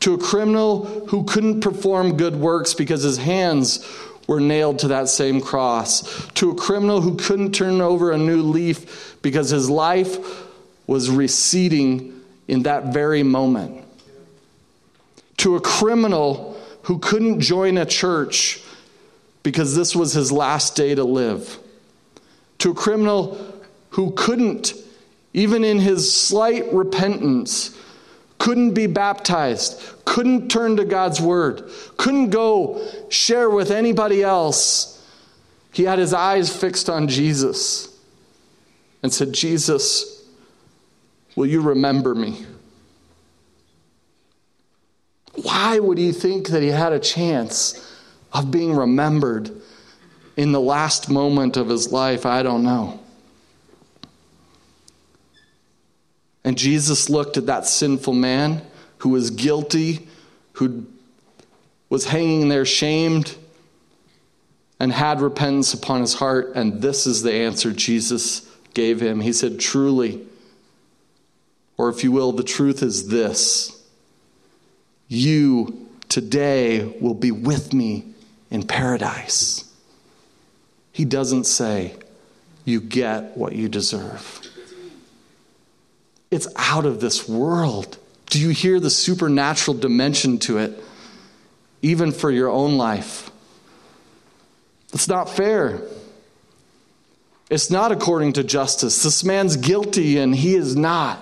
To 0.00 0.14
a 0.14 0.18
criminal 0.18 0.86
who 1.08 1.24
couldn't 1.24 1.60
perform 1.60 2.16
good 2.16 2.36
works 2.36 2.72
because 2.72 3.02
his 3.02 3.18
hands 3.18 3.86
were 4.26 4.40
nailed 4.40 4.78
to 4.80 4.88
that 4.88 5.08
same 5.08 5.40
cross. 5.40 6.26
To 6.34 6.50
a 6.50 6.54
criminal 6.54 7.00
who 7.00 7.16
couldn't 7.16 7.52
turn 7.52 7.80
over 7.80 8.10
a 8.10 8.18
new 8.18 8.42
leaf 8.42 9.18
because 9.22 9.50
his 9.50 9.68
life 9.68 10.18
was 10.86 11.10
receding 11.10 12.20
in 12.48 12.62
that 12.64 12.92
very 12.92 13.22
moment. 13.22 13.84
To 15.38 15.56
a 15.56 15.60
criminal 15.60 16.60
who 16.82 16.98
couldn't 16.98 17.40
join 17.40 17.78
a 17.78 17.86
church 17.86 18.62
because 19.42 19.74
this 19.76 19.94
was 19.94 20.12
his 20.12 20.32
last 20.32 20.76
day 20.76 20.94
to 20.94 21.04
live. 21.04 21.58
To 22.58 22.70
a 22.70 22.74
criminal 22.74 23.38
who 23.90 24.12
couldn't, 24.12 24.74
even 25.32 25.64
in 25.64 25.78
his 25.78 26.12
slight 26.12 26.72
repentance, 26.72 27.76
couldn't 28.44 28.74
be 28.74 28.86
baptized, 28.86 29.82
couldn't 30.04 30.50
turn 30.50 30.76
to 30.76 30.84
God's 30.84 31.18
word, 31.18 31.70
couldn't 31.96 32.28
go 32.28 32.86
share 33.08 33.48
with 33.48 33.70
anybody 33.70 34.22
else. 34.22 35.02
He 35.72 35.84
had 35.84 35.98
his 35.98 36.12
eyes 36.12 36.54
fixed 36.54 36.90
on 36.90 37.08
Jesus 37.08 37.98
and 39.02 39.10
said, 39.10 39.32
Jesus, 39.32 40.28
will 41.34 41.46
you 41.46 41.62
remember 41.62 42.14
me? 42.14 42.44
Why 45.36 45.78
would 45.78 45.96
he 45.96 46.12
think 46.12 46.48
that 46.48 46.60
he 46.62 46.68
had 46.68 46.92
a 46.92 47.00
chance 47.00 47.98
of 48.30 48.50
being 48.50 48.76
remembered 48.76 49.52
in 50.36 50.52
the 50.52 50.60
last 50.60 51.08
moment 51.08 51.56
of 51.56 51.70
his 51.70 51.90
life? 51.90 52.26
I 52.26 52.42
don't 52.42 52.62
know. 52.62 53.00
And 56.44 56.58
Jesus 56.58 57.08
looked 57.08 57.36
at 57.36 57.46
that 57.46 57.66
sinful 57.66 58.12
man 58.12 58.62
who 58.98 59.08
was 59.08 59.30
guilty, 59.30 60.06
who 60.52 60.86
was 61.88 62.06
hanging 62.06 62.48
there 62.48 62.66
shamed, 62.66 63.36
and 64.78 64.92
had 64.92 65.20
repentance 65.20 65.72
upon 65.72 66.02
his 66.02 66.14
heart. 66.14 66.52
And 66.54 66.82
this 66.82 67.06
is 67.06 67.22
the 67.22 67.32
answer 67.32 67.72
Jesus 67.72 68.48
gave 68.74 69.00
him. 69.00 69.20
He 69.20 69.32
said, 69.32 69.58
Truly, 69.58 70.26
or 71.76 71.88
if 71.88 72.04
you 72.04 72.12
will, 72.12 72.32
the 72.32 72.44
truth 72.44 72.82
is 72.82 73.08
this 73.08 73.70
you 75.08 75.88
today 76.08 76.96
will 77.00 77.14
be 77.14 77.30
with 77.30 77.72
me 77.72 78.04
in 78.50 78.66
paradise. 78.66 79.70
He 80.92 81.04
doesn't 81.04 81.44
say, 81.44 81.94
You 82.64 82.80
get 82.80 83.36
what 83.36 83.54
you 83.54 83.68
deserve. 83.68 84.40
It's 86.30 86.48
out 86.56 86.86
of 86.86 87.00
this 87.00 87.28
world. 87.28 87.98
Do 88.26 88.40
you 88.40 88.50
hear 88.50 88.80
the 88.80 88.90
supernatural 88.90 89.76
dimension 89.76 90.38
to 90.40 90.58
it, 90.58 90.82
even 91.82 92.10
for 92.12 92.30
your 92.30 92.48
own 92.48 92.76
life? 92.76 93.30
It's 94.92 95.08
not 95.08 95.28
fair. 95.28 95.82
It's 97.50 97.70
not 97.70 97.92
according 97.92 98.34
to 98.34 98.44
justice. 98.44 99.02
This 99.02 99.22
man's 99.24 99.56
guilty 99.56 100.18
and 100.18 100.34
he 100.34 100.54
is 100.54 100.74
not. 100.74 101.20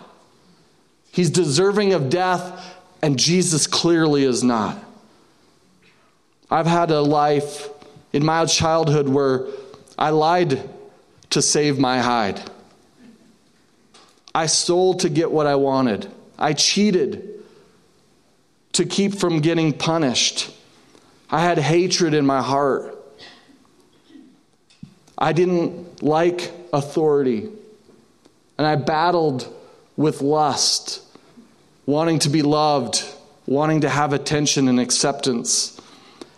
He's 1.11 1.31
deserving 1.31 1.93
of 1.93 2.09
death, 2.09 2.79
and 3.03 3.19
Jesus 3.19 3.67
clearly 3.67 4.25
is 4.25 4.43
not. 4.43 4.83
I've 6.51 6.67
had 6.67 6.91
a 6.91 7.01
life 7.01 7.69
in 8.13 8.25
my 8.25 8.47
childhood 8.47 9.09
where 9.09 9.47
I 9.99 10.11
lied 10.11 10.69
to 11.31 11.43
save 11.43 11.79
my 11.79 12.01
hide. 12.01 12.41
I 14.35 14.47
stole 14.47 14.95
to 14.95 15.09
get 15.09 15.31
what 15.31 15.47
I 15.47 15.57
wanted. 15.57 16.11
I 16.39 16.55
cheated 16.55 17.29
to 18.73 18.85
keep 18.85 19.15
from 19.15 19.41
getting 19.41 19.73
punished. 19.73 20.51
I 21.31 21.41
had 21.41 21.59
hatred 21.59 22.15
in 22.15 22.25
my 22.27 22.43
heart. 22.43 22.99
I 25.19 25.33
didn't 25.33 26.03
like 26.03 26.53
authority. 26.73 27.49
And 28.59 28.67
I 28.67 28.77
battled 28.77 29.53
with 29.97 30.23
lust, 30.23 31.03
wanting 31.87 32.19
to 32.21 32.29
be 32.29 32.43
loved, 32.43 33.05
wanting 33.47 33.83
to 33.83 33.89
have 33.89 34.13
attention 34.13 34.69
and 34.69 34.81
acceptance. 34.81 35.81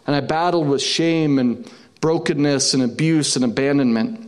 And 0.06 0.14
I 0.14 0.20
battled 0.20 0.68
with 0.68 0.82
shame 0.82 1.38
and 1.38 1.70
brokenness 2.00 2.74
and 2.74 2.82
abuse 2.82 3.36
and 3.36 3.44
abandonment. 3.44 4.23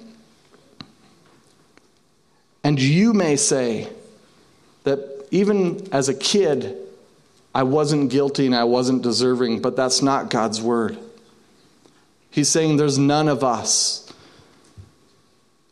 And 2.66 2.82
you 2.82 3.12
may 3.12 3.36
say 3.36 3.88
that 4.82 5.28
even 5.30 5.86
as 5.92 6.08
a 6.08 6.14
kid, 6.14 6.76
I 7.54 7.62
wasn't 7.62 8.10
guilty 8.10 8.44
and 8.44 8.56
I 8.56 8.64
wasn't 8.64 9.02
deserving, 9.02 9.62
but 9.62 9.76
that's 9.76 10.02
not 10.02 10.30
God's 10.30 10.60
word. 10.60 10.98
He's 12.28 12.48
saying 12.48 12.76
there's 12.76 12.98
none 12.98 13.28
of 13.28 13.44
us 13.44 14.12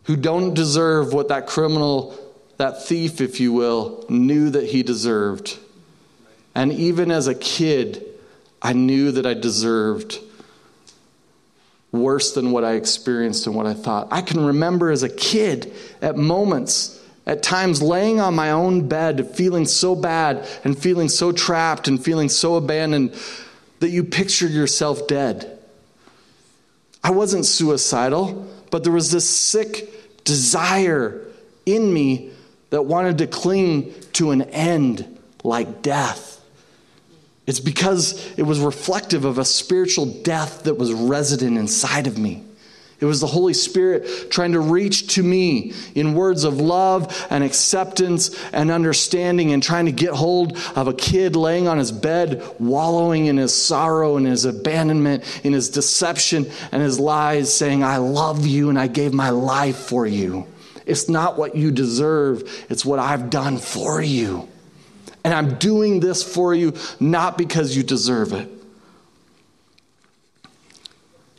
who 0.04 0.14
don't 0.14 0.54
deserve 0.54 1.12
what 1.12 1.26
that 1.30 1.48
criminal, 1.48 2.16
that 2.58 2.84
thief, 2.84 3.20
if 3.20 3.40
you 3.40 3.52
will, 3.52 4.06
knew 4.08 4.50
that 4.50 4.66
he 4.66 4.84
deserved. 4.84 5.58
And 6.54 6.72
even 6.72 7.10
as 7.10 7.26
a 7.26 7.34
kid, 7.34 8.06
I 8.62 8.72
knew 8.72 9.10
that 9.10 9.26
I 9.26 9.34
deserved 9.34 10.20
worse 11.94 12.32
than 12.32 12.50
what 12.50 12.64
I 12.64 12.74
experienced 12.74 13.46
and 13.46 13.54
what 13.56 13.66
I 13.66 13.74
thought. 13.74 14.08
I 14.10 14.20
can 14.20 14.44
remember 14.44 14.90
as 14.90 15.02
a 15.02 15.08
kid 15.08 15.72
at 16.02 16.16
moments, 16.16 17.00
at 17.26 17.42
times 17.42 17.80
laying 17.80 18.20
on 18.20 18.34
my 18.34 18.50
own 18.50 18.88
bed, 18.88 19.34
feeling 19.34 19.64
so 19.64 19.94
bad 19.94 20.46
and 20.64 20.78
feeling 20.78 21.08
so 21.08 21.32
trapped 21.32 21.88
and 21.88 22.02
feeling 22.02 22.28
so 22.28 22.56
abandoned 22.56 23.14
that 23.80 23.90
you 23.90 24.04
picture 24.04 24.48
yourself 24.48 25.06
dead. 25.06 25.58
I 27.02 27.10
wasn't 27.10 27.46
suicidal, 27.46 28.50
but 28.70 28.82
there 28.82 28.92
was 28.92 29.10
this 29.10 29.28
sick 29.28 30.24
desire 30.24 31.20
in 31.66 31.92
me 31.92 32.30
that 32.70 32.82
wanted 32.82 33.18
to 33.18 33.26
cling 33.26 33.94
to 34.14 34.30
an 34.30 34.42
end 34.42 35.18
like 35.42 35.82
death. 35.82 36.43
It's 37.46 37.60
because 37.60 38.32
it 38.38 38.42
was 38.42 38.58
reflective 38.58 39.24
of 39.24 39.38
a 39.38 39.44
spiritual 39.44 40.06
death 40.06 40.64
that 40.64 40.74
was 40.74 40.92
resident 40.92 41.58
inside 41.58 42.06
of 42.06 42.18
me. 42.18 42.42
It 43.00 43.06
was 43.06 43.20
the 43.20 43.26
Holy 43.26 43.52
Spirit 43.52 44.30
trying 44.30 44.52
to 44.52 44.60
reach 44.60 45.14
to 45.16 45.22
me 45.22 45.74
in 45.94 46.14
words 46.14 46.44
of 46.44 46.58
love 46.58 47.26
and 47.28 47.44
acceptance 47.44 48.34
and 48.52 48.70
understanding 48.70 49.52
and 49.52 49.62
trying 49.62 49.86
to 49.86 49.92
get 49.92 50.14
hold 50.14 50.56
of 50.74 50.88
a 50.88 50.94
kid 50.94 51.36
laying 51.36 51.68
on 51.68 51.76
his 51.76 51.92
bed, 51.92 52.42
wallowing 52.58 53.26
in 53.26 53.36
his 53.36 53.52
sorrow 53.52 54.16
and 54.16 54.26
his 54.26 54.46
abandonment, 54.46 55.24
in 55.44 55.52
his 55.52 55.68
deception 55.68 56.46
and 56.72 56.82
his 56.82 56.98
lies, 56.98 57.54
saying, 57.54 57.82
I 57.82 57.98
love 57.98 58.46
you 58.46 58.70
and 58.70 58.78
I 58.78 58.86
gave 58.86 59.12
my 59.12 59.30
life 59.30 59.76
for 59.76 60.06
you. 60.06 60.46
It's 60.86 61.08
not 61.08 61.36
what 61.36 61.56
you 61.56 61.70
deserve, 61.72 62.64
it's 62.70 62.84
what 62.86 63.00
I've 63.00 63.28
done 63.28 63.58
for 63.58 64.00
you. 64.00 64.48
And 65.24 65.32
I'm 65.32 65.54
doing 65.54 66.00
this 66.00 66.22
for 66.22 66.54
you 66.54 66.74
not 67.00 67.38
because 67.38 67.76
you 67.76 67.82
deserve 67.82 68.32
it. 68.34 68.48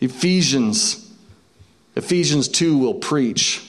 Ephesians, 0.01 1.13
Ephesians 1.95 2.47
2 2.47 2.77
will 2.77 2.95
preach. 2.95 3.61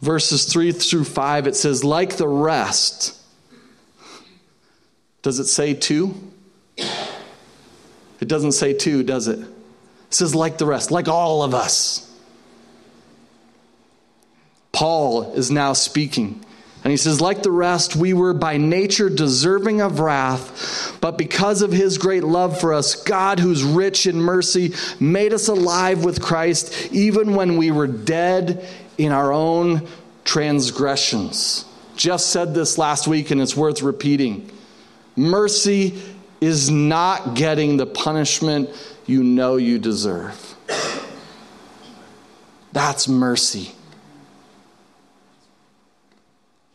Verses 0.00 0.46
3 0.46 0.72
through 0.72 1.04
5, 1.04 1.46
it 1.46 1.54
says, 1.54 1.84
like 1.84 2.16
the 2.16 2.26
rest. 2.26 3.18
Does 5.22 5.38
it 5.38 5.46
say 5.46 5.74
two? 5.74 6.14
It 6.76 8.28
doesn't 8.28 8.52
say 8.52 8.72
two, 8.72 9.04
does 9.04 9.28
it? 9.28 9.38
It 9.38 9.48
says, 10.10 10.34
like 10.34 10.58
the 10.58 10.66
rest, 10.66 10.90
like 10.90 11.06
all 11.06 11.42
of 11.44 11.54
us. 11.54 12.08
Paul 14.72 15.32
is 15.34 15.50
now 15.50 15.72
speaking. 15.74 16.44
And 16.84 16.90
he 16.90 16.96
says, 16.96 17.20
like 17.20 17.42
the 17.42 17.50
rest, 17.50 17.94
we 17.94 18.12
were 18.12 18.34
by 18.34 18.56
nature 18.56 19.08
deserving 19.08 19.80
of 19.80 20.00
wrath, 20.00 20.98
but 21.00 21.16
because 21.16 21.62
of 21.62 21.70
his 21.70 21.96
great 21.96 22.24
love 22.24 22.60
for 22.60 22.74
us, 22.74 22.96
God, 22.96 23.38
who's 23.38 23.62
rich 23.62 24.06
in 24.06 24.20
mercy, 24.20 24.74
made 24.98 25.32
us 25.32 25.46
alive 25.46 26.04
with 26.04 26.20
Christ 26.20 26.92
even 26.92 27.36
when 27.36 27.56
we 27.56 27.70
were 27.70 27.86
dead 27.86 28.68
in 28.98 29.12
our 29.12 29.32
own 29.32 29.86
transgressions. 30.24 31.64
Just 31.94 32.30
said 32.30 32.52
this 32.52 32.78
last 32.78 33.06
week, 33.06 33.30
and 33.30 33.40
it's 33.40 33.56
worth 33.56 33.82
repeating. 33.82 34.50
Mercy 35.14 36.02
is 36.40 36.68
not 36.68 37.34
getting 37.34 37.76
the 37.76 37.86
punishment 37.86 38.70
you 39.06 39.22
know 39.22 39.56
you 39.56 39.78
deserve. 39.78 40.56
That's 42.72 43.06
mercy. 43.06 43.72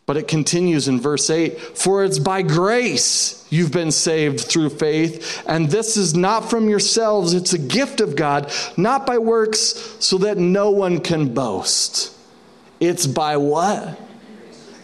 But 0.07 0.15
it 0.15 0.27
continues 0.27 0.87
in 0.87 1.01
verse 1.01 1.29
8 1.29 1.59
For 1.59 2.03
it's 2.03 2.17
by 2.17 2.41
grace 2.41 3.45
you've 3.49 3.73
been 3.73 3.91
saved 3.91 4.39
through 4.39 4.69
faith, 4.69 5.43
and 5.45 5.69
this 5.69 5.97
is 5.97 6.15
not 6.15 6.49
from 6.49 6.69
yourselves, 6.69 7.33
it's 7.33 7.53
a 7.53 7.59
gift 7.59 8.01
of 8.01 8.15
God, 8.15 8.51
not 8.77 9.05
by 9.05 9.19
works, 9.19 9.97
so 9.99 10.17
that 10.19 10.37
no 10.37 10.71
one 10.71 11.01
can 11.01 11.33
boast. 11.33 12.17
It's 12.79 13.05
by 13.05 13.37
what? 13.37 13.99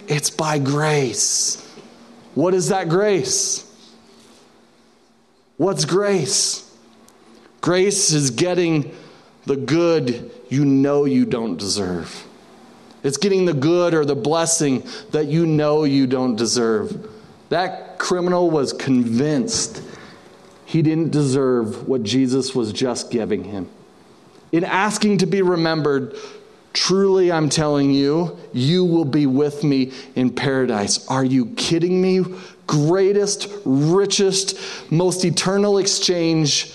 It's 0.07 0.29
by 0.29 0.59
grace. 0.59 1.59
What 2.35 2.53
is 2.53 2.69
that 2.69 2.89
grace? 2.89 3.69
What's 5.55 5.85
grace? 5.85 6.69
Grace 7.61 8.11
is 8.11 8.31
getting 8.31 8.93
the 9.45 9.55
good 9.55 10.31
you 10.49 10.65
know 10.65 11.05
you 11.05 11.25
don't 11.25 11.55
deserve. 11.55 12.27
It's 13.03 13.17
getting 13.17 13.45
the 13.45 13.53
good 13.53 13.93
or 13.93 14.05
the 14.05 14.15
blessing 14.15 14.87
that 15.11 15.27
you 15.27 15.45
know 15.45 15.83
you 15.83 16.07
don't 16.07 16.35
deserve. 16.35 17.09
That 17.49 17.99
criminal 17.99 18.49
was 18.49 18.73
convinced 18.73 19.83
he 20.65 20.81
didn't 20.81 21.11
deserve 21.11 21.87
what 21.87 22.03
Jesus 22.03 22.55
was 22.55 22.73
just 22.73 23.11
giving 23.11 23.43
him. 23.43 23.69
In 24.51 24.63
asking 24.63 25.19
to 25.19 25.25
be 25.25 25.41
remembered, 25.41 26.15
truly 26.73 27.31
I'm 27.31 27.49
telling 27.49 27.91
you, 27.91 28.37
you 28.53 28.85
will 28.85 29.05
be 29.05 29.25
with 29.25 29.63
me 29.63 29.91
in 30.15 30.31
paradise. 30.31 31.07
Are 31.07 31.23
you 31.23 31.47
kidding 31.57 32.01
me? 32.01 32.23
Greatest, 32.65 33.47
richest, 33.65 34.57
most 34.91 35.25
eternal 35.25 35.77
exchange 35.77 36.73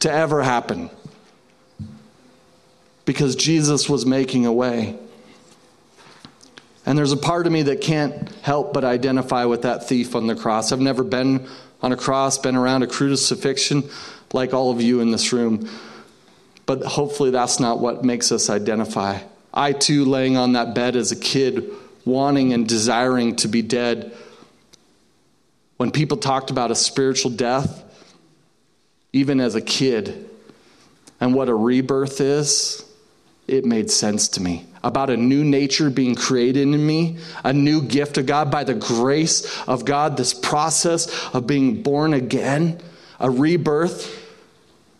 to 0.00 0.10
ever 0.12 0.42
happen. 0.42 0.90
Because 3.04 3.36
Jesus 3.36 3.88
was 3.88 4.04
making 4.04 4.44
a 4.44 4.52
way. 4.52 4.98
And 6.86 6.98
there's 6.98 7.12
a 7.12 7.16
part 7.16 7.46
of 7.46 7.52
me 7.52 7.62
that 7.62 7.80
can't 7.80 8.30
help 8.42 8.74
but 8.74 8.84
identify 8.84 9.46
with 9.46 9.62
that 9.62 9.88
thief 9.88 10.14
on 10.14 10.26
the 10.26 10.34
cross. 10.34 10.70
I've 10.70 10.80
never 10.80 11.02
been 11.02 11.46
on 11.82 11.92
a 11.92 11.96
cross, 11.96 12.38
been 12.38 12.56
around 12.56 12.82
a 12.82 12.86
crucifixion 12.86 13.84
like 14.32 14.52
all 14.52 14.70
of 14.70 14.82
you 14.82 15.00
in 15.00 15.10
this 15.10 15.32
room. 15.32 15.68
But 16.66 16.82
hopefully 16.82 17.30
that's 17.30 17.60
not 17.60 17.78
what 17.78 18.04
makes 18.04 18.32
us 18.32 18.50
identify. 18.50 19.20
I 19.52 19.72
too, 19.72 20.04
laying 20.04 20.36
on 20.36 20.52
that 20.52 20.74
bed 20.74 20.96
as 20.96 21.12
a 21.12 21.16
kid, 21.16 21.70
wanting 22.04 22.52
and 22.52 22.68
desiring 22.68 23.36
to 23.36 23.48
be 23.48 23.62
dead. 23.62 24.12
When 25.76 25.90
people 25.90 26.16
talked 26.16 26.50
about 26.50 26.70
a 26.70 26.74
spiritual 26.74 27.30
death, 27.30 27.82
even 29.12 29.40
as 29.40 29.54
a 29.54 29.60
kid, 29.60 30.28
and 31.20 31.34
what 31.34 31.48
a 31.48 31.54
rebirth 31.54 32.20
is, 32.20 32.84
it 33.46 33.64
made 33.64 33.90
sense 33.90 34.28
to 34.28 34.42
me 34.42 34.66
about 34.84 35.08
a 35.08 35.16
new 35.16 35.42
nature 35.42 35.88
being 35.88 36.14
created 36.14 36.62
in 36.62 36.86
me, 36.86 37.16
a 37.42 37.52
new 37.52 37.80
gift 37.80 38.18
of 38.18 38.26
God 38.26 38.50
by 38.50 38.62
the 38.62 38.74
grace 38.74 39.66
of 39.66 39.86
God, 39.86 40.18
this 40.18 40.34
process 40.34 41.34
of 41.34 41.46
being 41.46 41.82
born 41.82 42.12
again, 42.12 42.78
a 43.18 43.30
rebirth 43.30 44.20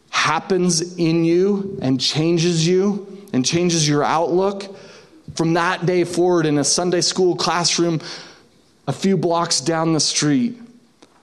happens 0.09 0.97
in 0.97 1.27
you 1.27 1.79
and 1.83 2.01
changes 2.01 2.67
you 2.67 3.27
and 3.35 3.45
changes 3.45 3.87
your 3.87 4.03
outlook. 4.03 4.75
From 5.35 5.53
that 5.53 5.85
day 5.85 6.05
forward, 6.05 6.47
in 6.47 6.57
a 6.57 6.65
Sunday 6.65 7.03
school 7.03 7.37
classroom 7.37 8.01
a 8.87 8.93
few 8.93 9.19
blocks 9.19 9.61
down 9.61 9.93
the 9.93 10.01
street, 10.01 10.59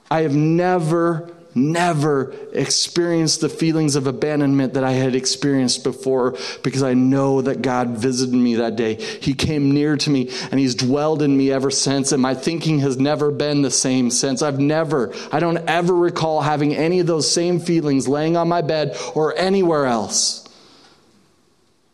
I 0.08 0.20
have 0.20 0.34
never 0.34 1.31
never 1.54 2.34
experienced 2.52 3.40
the 3.40 3.48
feelings 3.48 3.96
of 3.96 4.06
abandonment 4.06 4.74
that 4.74 4.84
I 4.84 4.92
had 4.92 5.14
experienced 5.14 5.84
before 5.84 6.36
because 6.62 6.82
I 6.82 6.94
know 6.94 7.42
that 7.42 7.62
God 7.62 7.90
visited 7.90 8.34
me 8.34 8.56
that 8.56 8.76
day. 8.76 8.94
He 8.94 9.34
came 9.34 9.72
near 9.72 9.96
to 9.96 10.10
me 10.10 10.30
and 10.50 10.58
He's 10.58 10.74
dwelled 10.74 11.22
in 11.22 11.36
me 11.36 11.50
ever 11.50 11.70
since, 11.70 12.12
and 12.12 12.22
my 12.22 12.34
thinking 12.34 12.78
has 12.80 12.96
never 12.96 13.30
been 13.30 13.62
the 13.62 13.70
same 13.70 14.10
since. 14.10 14.42
I've 14.42 14.60
never, 14.60 15.12
I 15.30 15.40
don't 15.40 15.58
ever 15.68 15.94
recall 15.94 16.40
having 16.40 16.74
any 16.74 17.00
of 17.00 17.06
those 17.06 17.30
same 17.30 17.60
feelings 17.60 18.08
laying 18.08 18.36
on 18.36 18.48
my 18.48 18.62
bed 18.62 18.96
or 19.14 19.36
anywhere 19.36 19.86
else, 19.86 20.48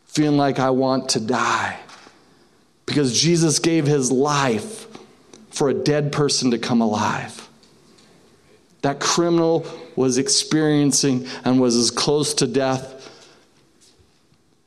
feeling 0.05 0.37
like 0.37 0.59
I 0.59 0.69
want 0.69 1.09
to 1.09 1.19
die. 1.19 1.79
Because 2.85 3.21
Jesus 3.21 3.59
gave 3.59 3.85
His 3.85 4.11
life 4.11 4.87
for 5.51 5.69
a 5.69 5.73
dead 5.73 6.11
person 6.11 6.51
to 6.51 6.57
come 6.57 6.81
alive 6.81 7.48
that 8.81 8.99
criminal 8.99 9.65
was 9.95 10.17
experiencing 10.17 11.27
and 11.43 11.59
was 11.59 11.75
as 11.75 11.91
close 11.91 12.33
to 12.35 12.47
death, 12.47 13.09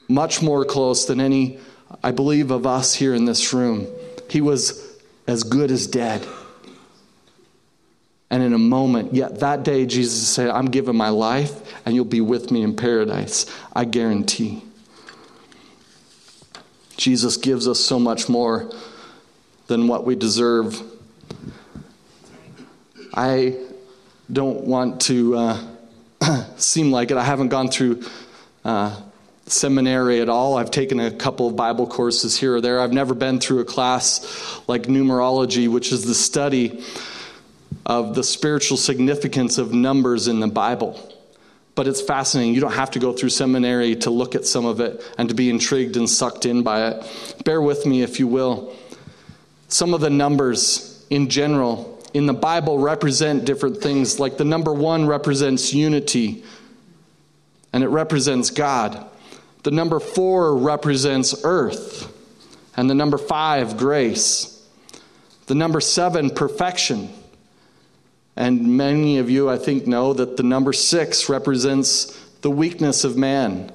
much 0.09 0.43
more 0.43 0.65
close 0.65 1.07
than 1.07 1.21
any, 1.21 1.59
I 2.03 2.11
believe, 2.11 2.51
of 2.51 2.67
us 2.67 2.95
here 2.95 3.15
in 3.15 3.25
this 3.25 3.53
room. 3.53 3.87
He 4.29 4.41
was 4.41 4.99
as 5.27 5.43
good 5.43 5.71
as 5.71 5.87
dead. 5.87 6.27
And 8.31 8.43
in 8.43 8.55
a 8.55 8.59
moment, 8.59 9.15
yet 9.15 9.41
that 9.41 9.63
day, 9.63 9.85
Jesus 9.87 10.27
said, 10.27 10.49
I'm 10.49 10.67
giving 10.67 10.97
my 10.97 11.11
life, 11.11 11.53
and 11.85 11.95
you'll 11.95 12.05
be 12.05 12.23
with 12.23 12.51
me 12.51 12.63
in 12.63 12.75
paradise. 12.75 13.47
I 13.75 13.85
guarantee. 13.85 14.63
Jesus 16.97 17.37
gives 17.37 17.69
us 17.69 17.81
so 17.81 17.99
much 17.99 18.29
more 18.29 18.71
than 19.67 19.89
what 19.89 20.05
we 20.05 20.15
deserve. 20.15 20.81
I 23.15 23.57
don't 24.33 24.65
want 24.65 25.03
to 25.03 25.37
uh, 25.37 25.61
seem 26.57 26.91
like 26.91 27.11
it. 27.11 27.17
I 27.17 27.25
haven't 27.25 27.49
gone 27.49 27.69
through 27.69 28.03
uh, 28.65 28.99
seminary 29.47 30.21
at 30.21 30.29
all. 30.29 30.57
I've 30.57 30.71
taken 30.71 31.01
a 31.01 31.11
couple 31.11 31.49
of 31.49 31.57
Bible 31.57 31.87
courses 31.87 32.39
here 32.39 32.57
or 32.57 32.61
there. 32.61 32.81
I've 32.81 32.93
never 32.93 33.15
been 33.15 33.41
through 33.41 33.61
a 33.61 33.65
class 33.65 34.63
like 34.67 34.85
numerology, 34.85 35.69
which 35.69 35.93
is 35.93 36.05
the 36.05 36.15
study 36.15 36.83
of 37.85 38.15
the 38.15 38.25
spiritual 38.25 38.77
significance 38.77 39.59
of 39.59 39.75
numbers 39.75 40.29
in 40.29 40.41
the 40.41 40.47
Bible. 40.47 41.09
But 41.75 41.89
it's 41.89 42.01
fascinating. 42.01 42.55
You 42.55 42.61
don't 42.61 42.73
have 42.73 42.93
to 42.93 42.99
go 42.99 43.13
through 43.13 43.31
seminary 43.31 43.97
to 43.97 44.11
look 44.11 44.35
at 44.35 44.47
some 44.47 44.67
of 44.67 44.81
it 44.81 45.03
and 45.19 45.29
to 45.29 45.35
be 45.35 45.51
intrigued 45.51 45.97
and 45.97 46.09
sucked 46.09 46.47
in 46.47 46.63
by 46.63 46.89
it. 46.89 47.43
Bear 47.45 47.61
with 47.61 47.87
me, 47.87 48.03
if 48.03 48.21
you 48.21 48.27
will. 48.27 48.75
Some 49.69 49.95
of 49.95 50.01
the 50.01 50.11
numbers 50.11 51.05
in 51.09 51.29
general 51.29 51.92
in 52.15 52.27
the 52.27 52.35
Bible 52.35 52.79
represent 52.79 53.45
different 53.45 53.79
things. 53.79 54.21
Like 54.21 54.37
the 54.37 54.45
number 54.45 54.73
one 54.73 55.07
represents 55.07 55.73
unity, 55.73 56.45
and 57.73 57.83
it 57.83 57.89
represents 57.89 58.51
God. 58.51 59.07
The 59.63 59.71
number 59.71 60.01
four 60.01 60.57
represents 60.57 61.35
earth, 61.45 62.13
and 62.77 62.91
the 62.91 62.95
number 62.95 63.19
five, 63.19 63.77
grace. 63.77 64.67
The 65.47 65.55
number 65.55 65.81
seven, 65.81 66.31
perfection. 66.31 67.11
And 68.37 68.77
many 68.77 69.19
of 69.19 69.29
you, 69.29 69.51
I 69.51 69.59
think, 69.59 69.87
know 69.87 70.13
that 70.15 70.37
the 70.37 70.43
number 70.43 70.73
six 70.73 71.29
represents 71.29 72.19
the 72.41 72.51
weakness 72.51 73.05
of 73.05 73.17
man 73.17 73.71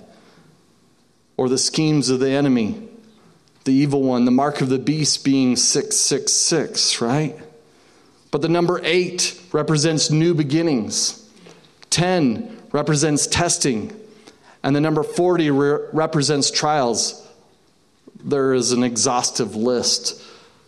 or 1.37 1.47
the 1.47 1.57
schemes 1.57 2.09
of 2.09 2.19
the 2.19 2.31
enemy, 2.31 2.89
the 3.65 3.73
evil 3.73 4.01
one, 4.01 4.25
the 4.25 4.31
mark 4.31 4.61
of 4.61 4.69
the 4.69 4.79
beast 4.79 5.23
being 5.23 5.55
666, 5.55 7.01
right? 7.01 7.37
But 8.37 8.43
the 8.43 8.49
number 8.49 8.79
eight 8.83 9.41
represents 9.51 10.11
new 10.11 10.35
beginnings, 10.35 11.27
10 11.89 12.55
represents 12.71 13.25
testing, 13.25 13.99
and 14.61 14.75
the 14.75 14.79
number 14.79 15.01
40 15.01 15.49
re- 15.49 15.79
represents 15.91 16.51
trials. 16.51 17.27
There 18.23 18.53
is 18.53 18.73
an 18.73 18.83
exhaustive 18.83 19.55
list 19.55 20.23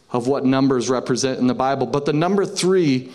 of 0.09 0.25
what 0.25 0.45
numbers 0.45 0.89
represent 0.89 1.37
in 1.37 1.45
the 1.45 1.53
Bible, 1.53 1.85
but 1.85 2.05
the 2.05 2.11
number 2.11 2.43
three 2.43 3.11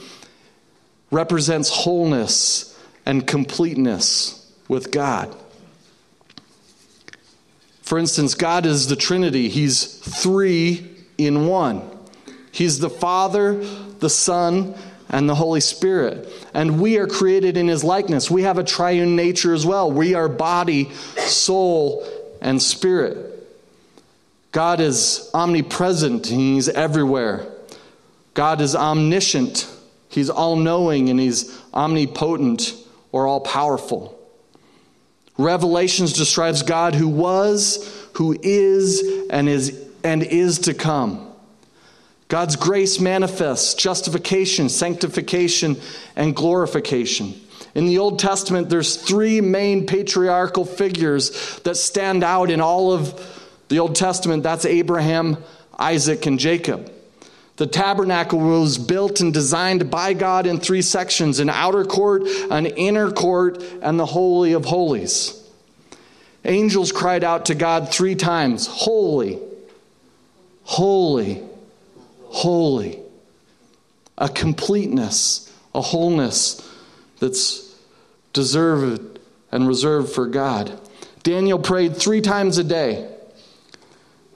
represents 1.11 1.69
wholeness 1.69 2.81
and 3.05 3.27
completeness 3.27 4.53
with 4.69 4.93
God. 4.93 5.35
For 7.83 7.99
instance, 7.99 8.37
God 8.37 8.67
is 8.67 8.87
the 8.87 8.95
Trinity, 8.95 9.49
He's 9.49 9.85
three 9.85 10.87
in 11.19 11.49
one. 11.49 11.93
He's 12.55 12.79
the 12.79 12.88
Father, 12.88 13.64
the 13.99 14.09
Son, 14.09 14.77
and 15.09 15.29
the 15.29 15.35
Holy 15.35 15.59
Spirit. 15.59 16.29
And 16.55 16.81
we 16.81 16.99
are 16.99 17.09
created 17.09 17.57
in 17.57 17.67
His 17.67 17.83
likeness. 17.83 18.31
We 18.31 18.43
have 18.43 18.59
a 18.59 18.62
triune 18.62 19.17
nature 19.17 19.53
as 19.53 19.67
well. 19.67 19.90
We 19.90 20.14
are 20.14 20.29
body, 20.29 20.93
soul, 21.17 22.07
and 22.40 22.62
spirit. 22.62 23.45
God 24.53 24.79
is 24.79 25.29
omnipresent, 25.35 26.29
He's 26.29 26.69
everywhere. 26.69 27.45
God 28.35 28.61
is 28.61 28.76
omniscient, 28.76 29.68
He's 30.09 30.31
all 30.31 30.55
knowing, 30.55 31.09
and 31.09 31.18
He's 31.18 31.61
omnipotent 31.74 32.72
or 33.11 33.26
all 33.26 33.41
powerful. 33.41 34.16
Revelations 35.37 36.12
describes 36.12 36.62
God 36.62 36.95
who 36.95 37.09
was, 37.09 38.09
who 38.12 38.39
is, 38.41 39.26
and 39.28 39.49
is, 39.49 39.89
and 40.05 40.22
is 40.22 40.61
to 40.61 40.74
come. 40.74 41.24
God's 42.29 42.57
grace 42.57 42.99
manifests 43.01 43.75
justification, 43.75 44.68
sanctification, 44.68 45.77
and 46.16 46.35
glorification. 46.35 47.35
In 47.75 47.87
the 47.87 47.99
Old 47.99 48.18
Testament, 48.18 48.70
there's 48.70 48.97
three 48.97 49.41
main 49.41 49.87
patriarchal 49.87 50.64
figures 50.64 51.59
that 51.61 51.77
stand 51.77 52.22
out 52.22 52.51
in 52.51 52.61
all 52.61 52.93
of 52.93 53.20
the 53.68 53.81
Old 53.81 53.97
Testament. 53.97 54.43
That's 54.43 54.64
Abraham, 54.64 55.37
Isaac, 55.79 56.27
and 56.27 56.39
Jacob. 56.39 56.91
The 57.57 57.66
tabernacle 57.66 58.41
was 58.41 58.79
built 58.79 59.20
and 59.20 59.33
designed 59.33 59.91
by 59.91 60.12
God 60.12 60.47
in 60.47 60.59
three 60.59 60.83
sections 60.83 61.39
an 61.39 61.49
outer 61.49 61.85
court, 61.85 62.22
an 62.51 62.66
inner 62.66 63.12
court, 63.12 63.62
and 63.81 63.99
the 63.99 64.07
Holy 64.07 64.55
of 64.55 64.64
Holies. 64.64 65.41
Angels 66.45 66.91
cried 66.91 67.25
out 67.25 67.47
to 67.47 67.55
God 67.55 67.93
three 67.93 68.16
times 68.16 68.66
Holy, 68.66 69.39
holy, 70.64 71.43
holy. 72.35 72.99
a 74.18 74.28
completeness, 74.28 75.53
a 75.74 75.80
wholeness 75.80 76.61
that's 77.18 77.74
deserved 78.32 79.18
and 79.51 79.66
reserved 79.66 80.12
for 80.12 80.26
God. 80.26 80.78
Daniel 81.22 81.59
prayed 81.59 81.97
three 81.97 82.20
times 82.20 82.59
a 82.59 82.64
day. 82.64 83.11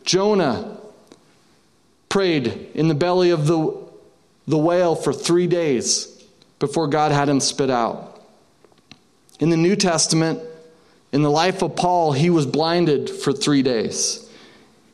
Jonah 0.04 0.78
prayed 2.08 2.70
in 2.74 2.88
the 2.88 2.94
belly 2.94 3.30
of 3.30 3.46
the, 3.46 3.76
the 4.46 4.58
whale 4.58 4.94
for 4.94 5.12
three 5.12 5.46
days 5.46 6.24
before 6.58 6.88
God 6.88 7.12
had 7.12 7.28
him 7.28 7.40
spit 7.40 7.70
out. 7.70 8.20
In 9.38 9.50
the 9.50 9.56
New 9.56 9.76
Testament, 9.76 10.40
in 11.12 11.22
the 11.22 11.30
life 11.30 11.62
of 11.62 11.76
Paul, 11.76 12.12
he 12.12 12.30
was 12.30 12.46
blinded 12.46 13.10
for 13.10 13.32
three 13.32 13.62
days. 13.62 14.28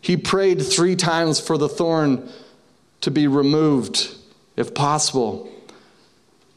He 0.00 0.16
prayed 0.16 0.60
three 0.60 0.96
times 0.96 1.40
for 1.40 1.56
the 1.56 1.68
thorn 1.68 2.28
to 3.04 3.10
be 3.10 3.26
removed, 3.26 4.14
if 4.56 4.72
possible. 4.72 5.52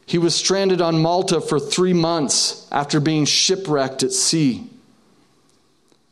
He 0.06 0.18
was 0.18 0.34
stranded 0.34 0.80
on 0.80 1.02
Malta 1.02 1.42
for 1.42 1.60
three 1.60 1.92
months 1.92 2.66
after 2.72 3.02
being 3.02 3.26
shipwrecked 3.26 4.02
at 4.02 4.14
sea. 4.14 4.70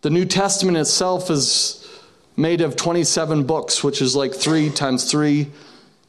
The 0.02 0.10
New 0.10 0.26
Testament 0.26 0.76
itself 0.76 1.32
is 1.32 1.88
made 2.36 2.60
of 2.60 2.76
27 2.76 3.46
books, 3.46 3.82
which 3.82 4.02
is 4.02 4.14
like 4.14 4.36
three 4.36 4.70
times 4.70 5.10
three 5.10 5.52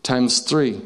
times 0.03 0.41
three. 0.41 0.83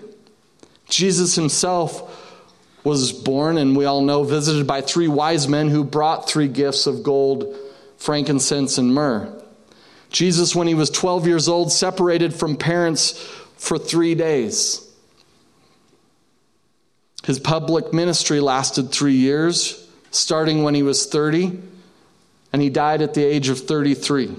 Jesus 0.91 1.35
himself 1.35 2.37
was 2.85 3.11
born, 3.11 3.57
and 3.57 3.75
we 3.75 3.87
all 3.87 4.03
know, 4.03 4.23
visited 4.23 4.67
by 4.67 4.83
three 4.83 5.09
wise 5.09 5.49
men 5.49 5.69
who 5.69 5.83
brought 5.83 6.29
three 6.29 6.49
gifts 6.49 6.87
of 6.87 7.03
gold, 7.03 7.57
frankincense, 7.97 8.77
and 8.77 8.95
myrrh. 8.95 9.40
Jesus, 10.11 10.55
when 10.55 10.67
he 10.67 10.75
was 10.75 10.91
12 10.91 11.27
years 11.27 11.49
old, 11.49 11.73
separated 11.73 12.35
from 12.35 12.57
parents 12.57 13.13
for 13.57 13.79
three 13.79 14.15
days. 14.15 14.87
His 17.25 17.39
public 17.39 17.93
ministry 17.93 18.41
lasted 18.41 18.91
three 18.91 19.15
years, 19.15 19.89
starting 20.11 20.63
when 20.63 20.75
he 20.75 20.83
was 20.83 21.07
30, 21.07 21.61
and 22.53 22.61
he 22.61 22.71
died 22.71 23.03
at 23.03 23.15
the 23.15 23.25
age 23.25 23.49
of 23.49 23.61
33. 23.61 24.35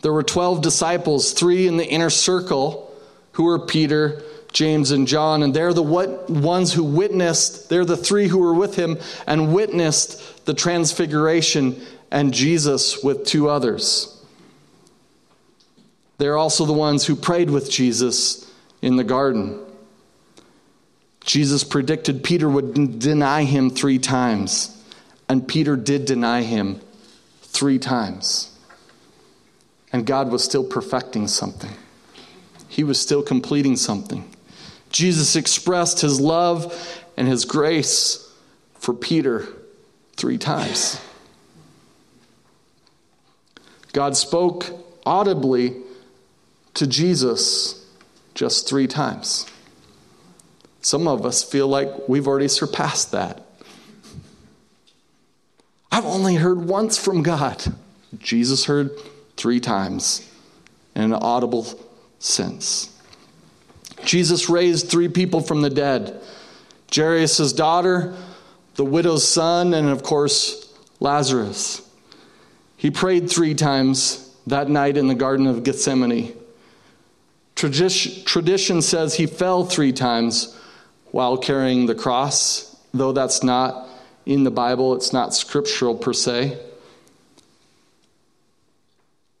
There 0.00 0.12
were 0.12 0.22
12 0.22 0.62
disciples, 0.62 1.32
three 1.32 1.66
in 1.66 1.76
the 1.76 1.86
inner 1.86 2.10
circle, 2.10 2.94
who 3.32 3.44
were 3.44 3.58
Peter, 3.58 4.22
James, 4.52 4.90
and 4.90 5.06
John. 5.06 5.42
And 5.42 5.52
they're 5.52 5.74
the 5.74 5.82
ones 5.82 6.72
who 6.72 6.84
witnessed, 6.84 7.68
they're 7.68 7.84
the 7.84 7.96
three 7.96 8.28
who 8.28 8.38
were 8.38 8.54
with 8.54 8.76
him 8.76 8.98
and 9.26 9.52
witnessed 9.52 10.46
the 10.46 10.54
transfiguration 10.54 11.80
and 12.10 12.32
Jesus 12.32 13.02
with 13.02 13.24
two 13.24 13.48
others. 13.48 14.14
They're 16.18 16.36
also 16.36 16.66
the 16.66 16.72
ones 16.72 17.06
who 17.06 17.14
prayed 17.14 17.50
with 17.50 17.70
Jesus 17.70 18.50
in 18.82 18.96
the 18.96 19.04
garden. 19.04 19.60
Jesus 21.20 21.62
predicted 21.62 22.24
Peter 22.24 22.48
would 22.48 22.98
deny 22.98 23.44
him 23.44 23.70
three 23.70 23.98
times, 23.98 24.74
and 25.28 25.46
Peter 25.46 25.76
did 25.76 26.06
deny 26.06 26.42
him 26.42 26.80
three 27.42 27.78
times. 27.78 28.56
And 29.92 30.06
God 30.06 30.30
was 30.30 30.44
still 30.44 30.64
perfecting 30.64 31.28
something, 31.28 31.72
He 32.68 32.84
was 32.84 33.00
still 33.00 33.22
completing 33.22 33.76
something. 33.76 34.28
Jesus 34.90 35.36
expressed 35.36 36.00
His 36.00 36.20
love 36.20 37.04
and 37.16 37.28
His 37.28 37.44
grace 37.44 38.32
for 38.74 38.94
Peter 38.94 39.46
three 40.16 40.38
times. 40.38 41.00
God 43.98 44.16
spoke 44.16 44.66
audibly 45.04 45.74
to 46.74 46.86
Jesus 46.86 47.84
just 48.32 48.68
three 48.68 48.86
times. 48.86 49.44
Some 50.80 51.08
of 51.08 51.26
us 51.26 51.42
feel 51.42 51.66
like 51.66 52.08
we've 52.08 52.28
already 52.28 52.46
surpassed 52.46 53.10
that. 53.10 53.44
I've 55.90 56.04
only 56.04 56.36
heard 56.36 56.58
once 56.58 56.96
from 56.96 57.24
God. 57.24 57.60
Jesus 58.20 58.66
heard 58.66 58.92
three 59.36 59.58
times 59.58 60.32
in 60.94 61.02
an 61.02 61.14
audible 61.14 61.66
sense. 62.20 62.96
Jesus 64.04 64.48
raised 64.48 64.88
three 64.88 65.08
people 65.08 65.40
from 65.40 65.60
the 65.60 65.70
dead 65.70 66.22
Jairus' 66.94 67.52
daughter, 67.52 68.14
the 68.76 68.84
widow's 68.84 69.26
son, 69.26 69.74
and 69.74 69.88
of 69.88 70.04
course, 70.04 70.72
Lazarus. 71.00 71.87
He 72.78 72.92
prayed 72.92 73.28
three 73.28 73.54
times 73.54 74.34
that 74.46 74.70
night 74.70 74.96
in 74.96 75.08
the 75.08 75.14
Garden 75.14 75.48
of 75.48 75.64
Gethsemane. 75.64 76.32
Tradition, 77.56 78.82
says 78.82 79.14
he 79.16 79.26
fell 79.26 79.64
three 79.64 79.92
times 79.92 80.56
while 81.10 81.36
carrying 81.36 81.86
the 81.86 81.96
cross, 81.96 82.76
though 82.94 83.10
that's 83.10 83.42
not 83.42 83.88
in 84.24 84.44
the 84.44 84.52
Bible, 84.52 84.94
it's 84.94 85.12
not 85.12 85.34
scriptural 85.34 85.96
per 85.96 86.12
se. 86.12 86.56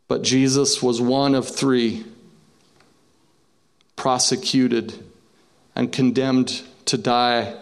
But 0.08 0.22
Jesus 0.22 0.82
was 0.82 1.00
one 1.00 1.36
of 1.36 1.46
three 1.46 2.04
prosecuted 3.94 4.94
and 5.76 5.92
condemned 5.92 6.62
to 6.86 6.98
die 6.98 7.54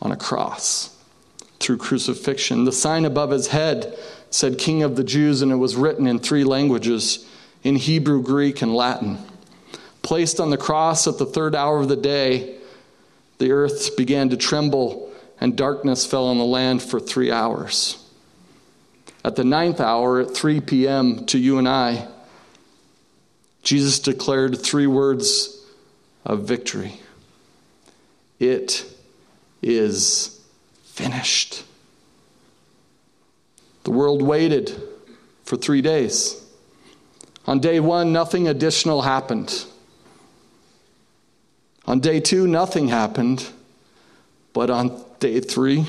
on 0.00 0.12
a 0.12 0.16
cross 0.16 0.96
through 1.58 1.78
crucifixion. 1.78 2.66
The 2.66 2.72
sign 2.72 3.04
above 3.04 3.30
his 3.30 3.48
head 3.48 3.98
said 4.34 4.58
King 4.58 4.82
of 4.82 4.96
the 4.96 5.04
Jews, 5.04 5.42
and 5.42 5.52
it 5.52 5.56
was 5.56 5.76
written 5.76 6.08
in 6.08 6.18
three 6.18 6.42
languages 6.42 7.24
in 7.62 7.76
Hebrew, 7.76 8.20
Greek, 8.20 8.62
and 8.62 8.74
Latin. 8.74 9.18
Placed 10.02 10.40
on 10.40 10.50
the 10.50 10.56
cross 10.56 11.06
at 11.06 11.18
the 11.18 11.24
third 11.24 11.54
hour 11.54 11.78
of 11.78 11.86
the 11.86 11.94
day, 11.94 12.58
the 13.38 13.52
earth 13.52 13.96
began 13.96 14.30
to 14.30 14.36
tremble, 14.36 15.12
and 15.40 15.56
darkness 15.56 16.04
fell 16.04 16.26
on 16.26 16.38
the 16.38 16.44
land 16.44 16.82
for 16.82 16.98
three 16.98 17.30
hours. 17.30 18.04
At 19.24 19.36
the 19.36 19.44
ninth 19.44 19.78
hour, 19.78 20.18
at 20.18 20.34
3 20.34 20.62
p.m., 20.62 21.26
to 21.26 21.38
you 21.38 21.58
and 21.58 21.68
I, 21.68 22.08
Jesus 23.62 24.00
declared 24.00 24.60
three 24.60 24.88
words 24.88 25.64
of 26.24 26.40
victory 26.40 27.00
It 28.40 28.84
is 29.62 30.44
finished. 30.82 31.62
The 33.84 33.90
world 33.90 34.22
waited 34.22 34.74
for 35.44 35.56
three 35.56 35.82
days. 35.82 36.42
On 37.46 37.60
day 37.60 37.80
one, 37.80 38.12
nothing 38.12 38.48
additional 38.48 39.02
happened. 39.02 39.66
On 41.86 42.00
day 42.00 42.20
two, 42.20 42.46
nothing 42.46 42.88
happened. 42.88 43.46
But 44.54 44.70
on 44.70 45.04
day 45.20 45.40
three, 45.40 45.86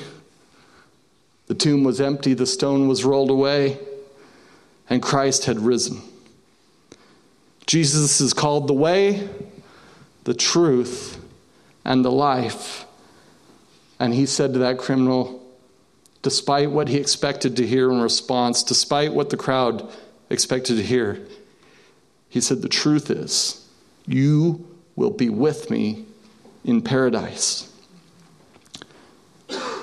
the 1.48 1.54
tomb 1.54 1.84
was 1.84 2.02
empty, 2.02 2.34
the 2.34 2.48
stone 2.48 2.88
was 2.88 3.06
rolled 3.06 3.30
away, 3.30 3.78
and 4.90 5.02
Christ 5.02 5.46
had 5.46 5.60
risen. 5.60 6.02
Jesus 7.68 8.20
is 8.20 8.34
called 8.34 8.68
the 8.68 8.74
way, 8.74 9.30
the 10.24 10.34
truth, 10.34 11.24
and 11.86 12.04
the 12.04 12.12
life. 12.12 12.86
And 14.00 14.14
he 14.14 14.26
said 14.26 14.54
to 14.54 14.60
that 14.60 14.80
criminal, 14.80 15.45
despite 16.26 16.72
what 16.72 16.88
he 16.88 16.98
expected 16.98 17.56
to 17.56 17.68
hear 17.68 17.92
in 17.92 18.02
response, 18.02 18.64
despite 18.64 19.14
what 19.14 19.30
the 19.30 19.38
crowd 19.38 19.88
expected 20.32 20.76
to 20.76 20.82
hear, 20.82 21.24
he 22.30 22.42
said, 22.42 22.64
The 22.64 22.68
truth 22.68 23.12
is, 23.12 23.64
you 24.08 24.68
will 24.96 25.12
be 25.12 25.30
with 25.30 25.70
me 25.70 26.04
in 26.64 26.82
paradise. 26.82 27.72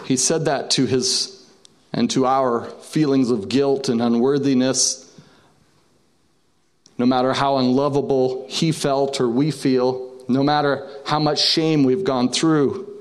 He 0.04 0.16
said 0.16 0.46
that 0.46 0.68
to 0.72 0.86
his 0.86 1.46
and 1.92 2.10
to 2.10 2.26
our 2.26 2.64
feelings 2.64 3.30
of 3.30 3.48
guilt 3.48 3.88
and 3.88 4.02
unworthiness, 4.02 5.16
no 6.98 7.06
matter 7.06 7.34
how 7.34 7.58
unlovable 7.58 8.46
he 8.48 8.72
felt 8.72 9.20
or 9.20 9.28
we 9.28 9.52
feel, 9.52 10.12
no 10.26 10.42
matter 10.42 10.90
how 11.06 11.20
much 11.20 11.40
shame 11.40 11.84
we've 11.84 12.02
gone 12.02 12.30
through, 12.30 13.00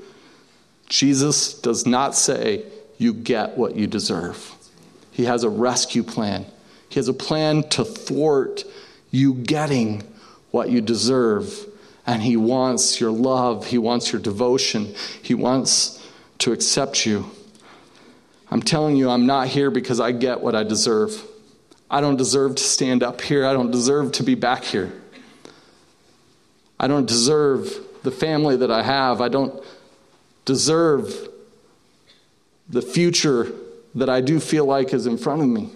Jesus 0.89 1.59
does 1.59 1.87
not 1.87 2.13
say, 2.13 2.65
You 3.01 3.15
get 3.15 3.57
what 3.57 3.75
you 3.75 3.87
deserve. 3.87 4.53
He 5.09 5.25
has 5.25 5.43
a 5.43 5.49
rescue 5.49 6.03
plan. 6.03 6.45
He 6.87 6.99
has 6.99 7.07
a 7.07 7.13
plan 7.13 7.67
to 7.69 7.83
thwart 7.83 8.63
you 9.09 9.33
getting 9.33 10.03
what 10.51 10.69
you 10.69 10.81
deserve. 10.81 11.51
And 12.05 12.21
He 12.21 12.37
wants 12.37 13.01
your 13.01 13.09
love, 13.09 13.65
He 13.65 13.79
wants 13.79 14.11
your 14.11 14.21
devotion, 14.21 14.93
He 15.19 15.33
wants 15.33 16.07
to 16.37 16.51
accept 16.51 17.07
you. 17.07 17.25
I'm 18.51 18.61
telling 18.61 18.95
you, 18.97 19.09
I'm 19.09 19.25
not 19.25 19.47
here 19.47 19.71
because 19.71 19.99
I 19.99 20.11
get 20.11 20.41
what 20.41 20.53
I 20.53 20.61
deserve. 20.61 21.23
I 21.89 22.01
don't 22.01 22.17
deserve 22.17 22.53
to 22.57 22.63
stand 22.63 23.01
up 23.01 23.19
here. 23.21 23.47
I 23.47 23.53
don't 23.53 23.71
deserve 23.71 24.11
to 24.11 24.23
be 24.23 24.35
back 24.35 24.63
here. 24.63 24.93
I 26.79 26.85
don't 26.85 27.07
deserve 27.07 27.67
the 28.03 28.11
family 28.11 28.57
that 28.57 28.69
I 28.69 28.83
have. 28.83 29.21
I 29.21 29.29
don't 29.29 29.59
deserve 30.45 31.29
the 32.71 32.81
future 32.81 33.51
that 33.93 34.09
I 34.09 34.21
do 34.21 34.39
feel 34.39 34.65
like 34.65 34.93
is 34.93 35.05
in 35.05 35.17
front 35.17 35.41
of 35.41 35.47
me. 35.47 35.69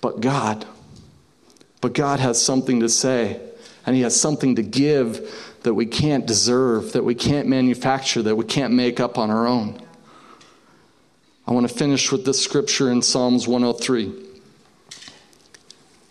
But 0.00 0.20
God, 0.20 0.66
but 1.80 1.94
God 1.94 2.20
has 2.20 2.40
something 2.40 2.80
to 2.80 2.88
say. 2.88 3.40
and 3.86 3.96
He 3.96 4.02
has 4.02 4.18
something 4.18 4.56
to 4.56 4.62
give 4.62 5.54
that 5.62 5.74
we 5.74 5.86
can't 5.86 6.26
deserve, 6.26 6.92
that 6.92 7.04
we 7.04 7.14
can't 7.14 7.48
manufacture, 7.48 8.22
that 8.22 8.36
we 8.36 8.44
can't 8.44 8.72
make 8.72 9.00
up 9.00 9.16
on 9.16 9.30
our 9.30 9.46
own. 9.46 9.80
I 11.46 11.52
want 11.52 11.68
to 11.68 11.74
finish 11.74 12.12
with 12.12 12.24
this 12.24 12.42
scripture 12.42 12.90
in 12.90 13.02
Psalms 13.02 13.48
103. 13.48 14.12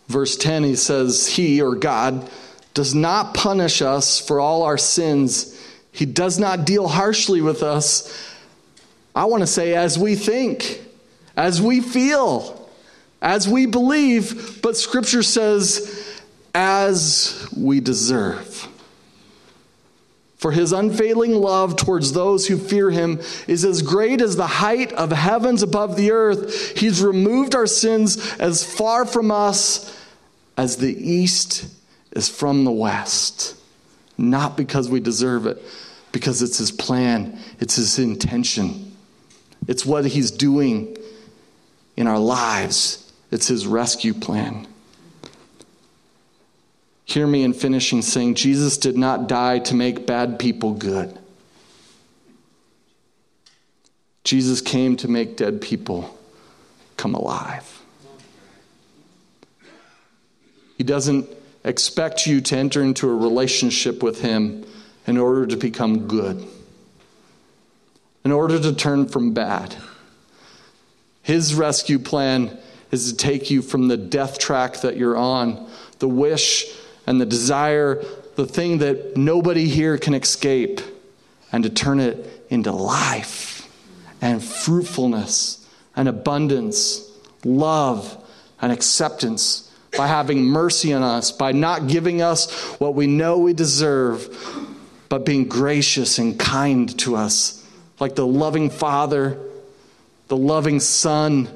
Verse 0.08 0.36
10, 0.38 0.64
he 0.64 0.76
says, 0.76 1.28
He 1.28 1.62
or 1.62 1.76
God 1.76 2.30
does 2.74 2.96
not 2.96 3.36
punish 3.36 3.82
us 3.82 4.20
for 4.20 4.40
all 4.40 4.64
our 4.64 4.78
sins. 4.78 5.53
He 5.94 6.06
does 6.06 6.40
not 6.40 6.66
deal 6.66 6.88
harshly 6.88 7.40
with 7.40 7.64
us. 7.64 8.12
I 9.16 9.26
want 9.26 9.42
to 9.42 9.48
say, 9.48 9.76
as 9.76 9.98
we 9.98 10.16
think, 10.16 10.82
as 11.38 11.62
we 11.62 11.80
feel, 11.80 12.70
as 13.22 13.48
we 13.48 13.68
believe, 13.68 14.62
but 14.62 14.76
scripture 14.76 15.24
says, 15.24 16.22
as 16.54 17.48
we 17.56 17.80
deserve. 17.80 18.68
For 20.38 20.52
his 20.52 20.74
unfailing 20.74 21.36
love 21.36 21.78
towards 21.78 22.12
those 22.12 22.48
who 22.48 22.58
fear 22.58 22.90
him 22.90 23.22
is 23.48 23.64
as 23.64 23.82
great 23.82 24.20
as 24.20 24.36
the 24.36 24.48
height 24.48 24.92
of 24.94 25.12
heavens 25.12 25.64
above 25.64 25.96
the 25.96 26.12
earth. 26.12 26.78
He's 26.78 27.02
removed 27.02 27.56
our 27.56 27.68
sins 27.68 28.36
as 28.40 28.66
far 28.66 29.06
from 29.06 29.32
us 29.32 29.98
as 30.58 30.78
the 30.78 30.94
east 30.94 31.66
is 32.12 32.28
from 32.28 32.66
the 32.66 32.72
west. 32.72 33.56
Not 34.18 34.56
because 34.58 34.90
we 34.90 35.00
deserve 35.00 35.46
it, 35.46 35.62
because 36.12 36.42
it's 36.42 36.58
his 36.58 36.72
plan, 36.72 37.40
it's 37.60 37.76
his 37.76 37.98
intention, 37.98 38.96
it's 39.68 39.86
what 39.86 40.06
he's 40.06 40.32
doing 40.32 40.96
in 41.98 42.08
our 42.08 42.20
lives, 42.20 43.12
it's 43.32 43.48
his 43.48 43.66
rescue 43.66 44.14
plan. 44.14 44.68
Hear 47.06 47.28
me 47.28 47.44
in 47.44 47.54
finishing 47.54 48.02
saying 48.02 48.36
Jesus 48.36 48.78
did 48.78 48.98
not 48.98 49.28
die 49.28 49.60
to 49.60 49.76
make 49.76 50.08
bad 50.08 50.40
people 50.40 50.74
good. 50.74 51.18
Jesus 54.24 54.62
came 54.62 54.96
to 54.98 55.08
make 55.08 55.36
dead 55.36 55.62
people 55.62 56.18
come 56.96 57.14
alive. 57.14 57.82
He 60.78 60.84
doesn't 60.84 61.28
expect 61.64 62.28
you 62.28 62.42
to 62.42 62.58
enter 62.58 62.82
into 62.82 63.10
a 63.10 63.16
relationship 63.16 64.04
with 64.04 64.22
Him 64.22 64.66
in 65.08 65.18
order 65.18 65.46
to 65.48 65.58
become 65.58 66.08
good, 66.08 66.46
in 68.24 68.32
order 68.32 68.60
to 68.60 68.74
turn 68.74 69.08
from 69.08 69.34
bad. 69.34 69.76
His 71.22 71.56
rescue 71.56 72.00
plan 72.00 72.58
is 72.92 73.12
to 73.12 73.18
take 73.18 73.50
you 73.50 73.62
from 73.62 73.88
the 73.88 73.98
death 73.98 74.40
track 74.40 74.82
that 74.82 74.98
you're 74.98 75.18
on, 75.18 75.70
the 76.00 76.08
wish 76.08 76.66
and 77.08 77.20
the 77.20 77.26
desire, 77.26 78.04
the 78.36 78.46
thing 78.46 78.80
that 78.80 79.18
nobody 79.18 79.68
here 79.68 79.98
can 79.98 80.14
escape, 80.14 80.82
and 81.52 81.64
to 81.64 81.70
turn 81.70 82.00
it 82.00 82.46
into 82.50 82.72
life 82.72 83.70
and 84.22 84.44
fruitfulness 84.44 85.68
and 85.96 86.08
abundance, 86.08 87.10
love 87.44 88.18
and 88.62 88.72
acceptance 88.72 89.70
by 89.98 90.08
having 90.08 90.44
mercy 90.44 90.94
on 90.94 91.04
us, 91.04 91.32
by 91.32 91.52
not 91.52 91.88
giving 91.88 92.22
us 92.22 92.52
what 92.80 92.96
we 92.96 93.08
know 93.08 93.38
we 93.38 93.54
deserve, 93.54 94.38
but 95.10 95.26
being 95.26 95.48
gracious 95.48 96.18
and 96.18 96.40
kind 96.40 96.98
to 97.00 97.16
us, 97.16 97.68
like 98.00 98.16
the 98.16 98.26
loving 98.26 98.70
Father, 98.70 99.38
the 100.28 100.38
loving 100.38 100.80
Son, 100.80 101.48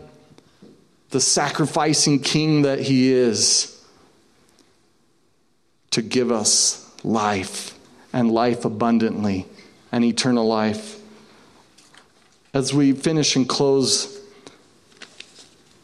the 1.09 1.21
sacrificing 1.21 2.19
King 2.19 2.63
that 2.63 2.79
He 2.79 3.11
is 3.11 3.73
to 5.91 6.01
give 6.01 6.31
us 6.31 6.87
life 7.03 7.77
and 8.13 8.31
life 8.31 8.65
abundantly 8.65 9.47
and 9.91 10.03
eternal 10.03 10.47
life. 10.47 10.99
As 12.53 12.73
we 12.73 12.91
finish 12.91 13.35
and 13.35 13.47
close 13.47 14.21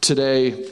today, 0.00 0.70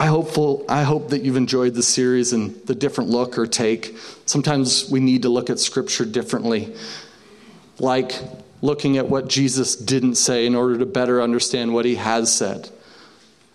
I 0.00 0.06
hopeful 0.06 0.64
I 0.68 0.84
hope 0.84 1.08
that 1.08 1.22
you've 1.22 1.36
enjoyed 1.36 1.74
the 1.74 1.82
series 1.82 2.32
and 2.32 2.54
the 2.66 2.74
different 2.74 3.10
look 3.10 3.36
or 3.36 3.46
take. 3.46 3.96
Sometimes 4.26 4.88
we 4.88 5.00
need 5.00 5.22
to 5.22 5.28
look 5.28 5.50
at 5.50 5.58
scripture 5.58 6.04
differently. 6.04 6.72
Like 7.80 8.12
looking 8.62 8.96
at 8.96 9.08
what 9.08 9.28
Jesus 9.28 9.74
didn't 9.74 10.14
say 10.14 10.46
in 10.46 10.54
order 10.54 10.78
to 10.78 10.86
better 10.86 11.20
understand 11.20 11.74
what 11.74 11.84
he 11.84 11.96
has 11.96 12.32
said. 12.32 12.70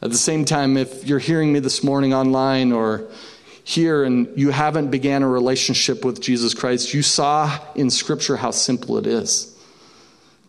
At 0.02 0.12
the 0.12 0.18
same 0.18 0.44
time, 0.44 0.76
if 0.76 1.06
you're 1.06 1.20
hearing 1.20 1.54
me 1.54 1.60
this 1.60 1.82
morning 1.82 2.14
online 2.14 2.74
or 2.74 3.08
here 3.64 4.04
and 4.04 4.28
you 4.38 4.50
haven't 4.50 4.91
began 4.91 5.24
a 5.24 5.28
relationship 5.28 6.04
with 6.04 6.22
Jesus 6.22 6.54
Christ, 6.54 6.94
you 6.94 7.02
saw 7.02 7.58
in 7.76 7.89
Scripture 7.89 8.36
how 8.36 8.52
simple 8.52 8.98
it 8.98 9.08
is. 9.08 9.58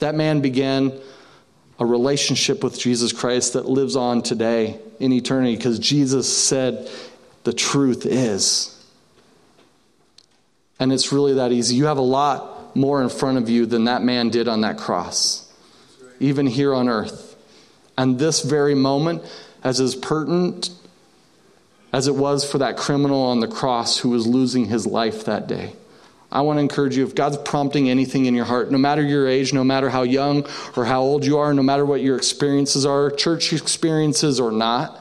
That 0.01 0.17
man 0.17 0.41
began 0.41 0.93
a 1.79 1.87
relationship 1.87 2.63
with 2.63 2.79
Jesus 2.79 3.13
Christ 3.13 3.55
that 3.55 3.67
lives 3.67 3.97
on 3.97 4.23
today 4.23 4.79
in 5.01 5.13
eternity 5.13 5.57
because 5.57 5.79
Jesus 5.79 6.35
said 6.35 6.91
the 7.43 7.53
truth 7.53 8.07
is. 8.07 8.71
And 10.79 10.93
it's 10.93 11.13
really 11.13 11.35
that 11.35 11.53
easy. 11.53 11.77
You 11.77 11.87
have 11.87 11.99
a 11.99 12.03
lot 12.03 12.77
more 12.77 13.03
in 13.03 13.09
front 13.09 13.39
of 13.39 13.49
you 13.49 13.67
than 13.67 13.85
that 13.85 14.03
man 14.03 14.31
did 14.31 14.49
on 14.49 14.63
that 14.63 14.79
cross, 14.79 15.53
even 16.21 16.47
here 16.47 16.75
on 16.75 16.89
earth. 16.89 17.37
And 17.97 18.19
this 18.19 18.43
very 18.43 18.75
moment, 18.75 19.23
as 19.63 19.81
is 19.81 19.95
pertinent 19.95 20.71
as 21.95 22.09
it 22.09 22.15
was 22.17 22.51
for 22.51 22.59
that 22.59 22.77
criminal 22.77 23.23
on 23.23 23.39
the 23.39 23.47
cross 23.47 23.99
who 23.99 24.11
was 24.11 24.27
losing 24.27 24.65
his 24.65 24.85
life 24.85 25.27
that 25.27 25.47
day. 25.47 25.73
I 26.35 26.41
want 26.41 26.57
to 26.57 26.61
encourage 26.61 26.97
you 26.97 27.05
if 27.05 27.15
God's 27.15 27.37
prompting 27.37 27.89
anything 27.89 28.27
in 28.27 28.35
your 28.35 28.45
heart, 28.45 28.73
no 28.73 28.77
matter 28.77 29.03
your 29.03 29.29
age, 29.29 29.53
no 29.53 29.63
matter 29.63 29.89
how 29.89 30.03
young 30.03 30.45
or 30.77 30.85
how 30.85 31.01
old 31.01 31.25
you 31.25 31.39
are, 31.39 31.55
no 31.55 31.63
matter 31.63 31.87
what 31.87 32.01
your 32.01 32.17
experiences 32.17 32.85
are, 32.85 33.09
church 33.13 33.53
experiences 33.53 34.41
or 34.41 34.51
not, 34.51 35.01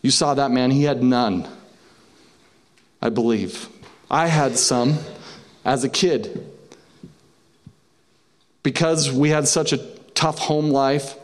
you 0.00 0.10
saw 0.10 0.32
that 0.32 0.50
man, 0.50 0.70
he 0.70 0.84
had 0.84 1.02
none, 1.02 1.46
I 3.02 3.10
believe. 3.10 3.68
I 4.10 4.28
had 4.28 4.56
some 4.56 4.98
as 5.62 5.84
a 5.84 5.90
kid. 5.90 6.50
Because 8.62 9.12
we 9.12 9.28
had 9.28 9.46
such 9.46 9.74
a 9.74 9.78
tough 10.14 10.38
home 10.38 10.70
life, 10.70 11.16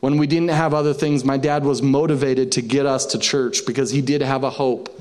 when 0.00 0.16
we 0.16 0.26
didn't 0.26 0.48
have 0.48 0.72
other 0.72 0.94
things, 0.94 1.24
my 1.24 1.36
dad 1.36 1.62
was 1.62 1.82
motivated 1.82 2.52
to 2.52 2.62
get 2.62 2.86
us 2.86 3.06
to 3.06 3.18
church 3.18 3.66
because 3.66 3.90
he 3.90 4.00
did 4.00 4.22
have 4.22 4.44
a 4.44 4.50
hope 4.50 4.98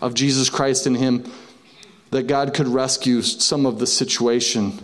of 0.00 0.14
Jesus 0.14 0.48
Christ 0.48 0.86
in 0.86 0.94
him 0.94 1.24
that 2.14 2.28
God 2.28 2.54
could 2.54 2.68
rescue 2.68 3.22
some 3.22 3.66
of 3.66 3.80
the 3.80 3.88
situation 3.88 4.78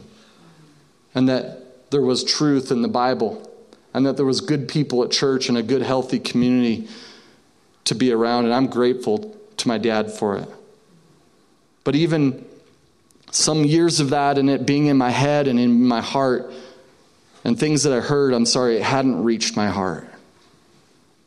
and 1.15 1.29
that 1.29 1.91
there 1.93 2.03
was 2.03 2.25
truth 2.25 2.73
in 2.73 2.83
the 2.83 2.89
Bible 2.89 3.49
and 3.95 4.05
that 4.05 4.17
there 4.17 4.27
was 4.27 4.41
good 4.41 4.67
people 4.67 5.05
at 5.05 5.13
church 5.13 5.49
and 5.49 5.57
a 5.57 5.63
good 5.63 5.83
healthy 5.83 6.19
community 6.19 6.89
to 7.85 7.95
be 7.95 8.11
around 8.11 8.47
and 8.47 8.53
I'm 8.53 8.67
grateful 8.67 9.39
to 9.59 9.69
my 9.69 9.79
dad 9.79 10.11
for 10.11 10.39
it. 10.39 10.49
But 11.85 11.95
even 11.95 12.45
some 13.31 13.63
years 13.63 14.01
of 14.01 14.11
that 14.11 14.37
and 14.37 14.51
it 14.51 14.67
being 14.67 14.87
in 14.87 14.99
my 14.99 15.11
head 15.11 15.47
and 15.47 15.61
in 15.61 15.87
my 15.87 16.01
heart 16.01 16.53
and 17.45 17.57
things 17.57 17.85
that 17.85 17.93
I 17.93 18.01
heard, 18.01 18.35
I'm 18.35 18.45
sorry, 18.45 18.79
it 18.79 18.83
hadn't 18.83 19.23
reached 19.23 19.57
my 19.57 19.69
heart. 19.69 20.10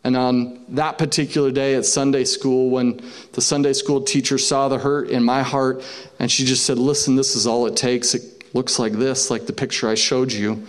And 0.04 0.18
on 0.18 0.66
that 0.70 0.98
particular 0.98 1.52
day 1.52 1.76
at 1.76 1.86
Sunday 1.86 2.26
school, 2.26 2.70
when 2.70 3.00
the 3.32 3.42
Sunday 3.42 3.74
school 3.74 4.02
teacher 4.02 4.38
saw 4.38 4.68
the 4.68 4.78
hurt 4.78 5.10
in 5.10 5.24
my 5.24 5.44
heart, 5.44 5.82
and 6.20 6.30
she 6.30 6.44
just 6.44 6.66
said, 6.66 6.78
Listen, 6.78 7.16
this 7.16 7.36
is 7.36 7.48
all 7.48 7.66
it 7.68 7.78
takes. 7.78 8.14
It 8.14 8.54
looks 8.54 8.80
like 8.80 8.94
this, 8.94 9.32
like 9.32 9.46
the 9.46 9.54
picture 9.54 9.88
I 9.88 9.96
showed 9.96 10.32
you. 10.32 10.66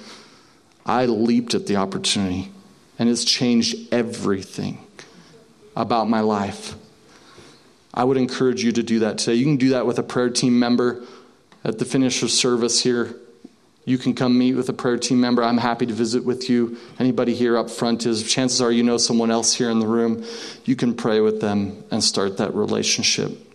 I 0.86 1.06
leaped 1.06 1.54
at 1.54 1.66
the 1.66 1.76
opportunity, 1.76 2.50
and 2.98 3.08
it's 3.08 3.24
changed 3.24 3.92
everything 3.92 4.78
about 5.74 6.08
my 6.08 6.20
life. 6.20 6.74
I 7.92 8.04
would 8.04 8.16
encourage 8.16 8.62
you 8.62 8.70
to 8.72 8.82
do 8.82 9.00
that 9.00 9.18
today. 9.18 9.34
You 9.34 9.44
can 9.44 9.56
do 9.56 9.70
that 9.70 9.86
with 9.86 9.98
a 9.98 10.02
prayer 10.02 10.30
team 10.30 10.58
member 10.58 11.02
at 11.64 11.78
the 11.78 11.84
finish 11.84 12.22
of 12.22 12.30
service 12.30 12.82
here 12.82 13.16
you 13.84 13.98
can 13.98 14.14
come 14.14 14.38
meet 14.38 14.54
with 14.54 14.68
a 14.68 14.72
prayer 14.72 14.96
team 14.96 15.20
member. 15.20 15.42
I'm 15.42 15.58
happy 15.58 15.84
to 15.86 15.92
visit 15.92 16.24
with 16.24 16.48
you. 16.48 16.78
Anybody 16.98 17.34
here 17.34 17.58
up 17.58 17.68
front 17.68 18.06
is, 18.06 18.22
chances 18.22 18.62
are 18.62 18.72
you 18.72 18.82
know 18.82 18.96
someone 18.96 19.30
else 19.30 19.54
here 19.54 19.70
in 19.70 19.78
the 19.78 19.86
room. 19.86 20.24
You 20.64 20.74
can 20.74 20.94
pray 20.94 21.20
with 21.20 21.40
them 21.40 21.84
and 21.90 22.02
start 22.02 22.38
that 22.38 22.54
relationship. 22.54 23.44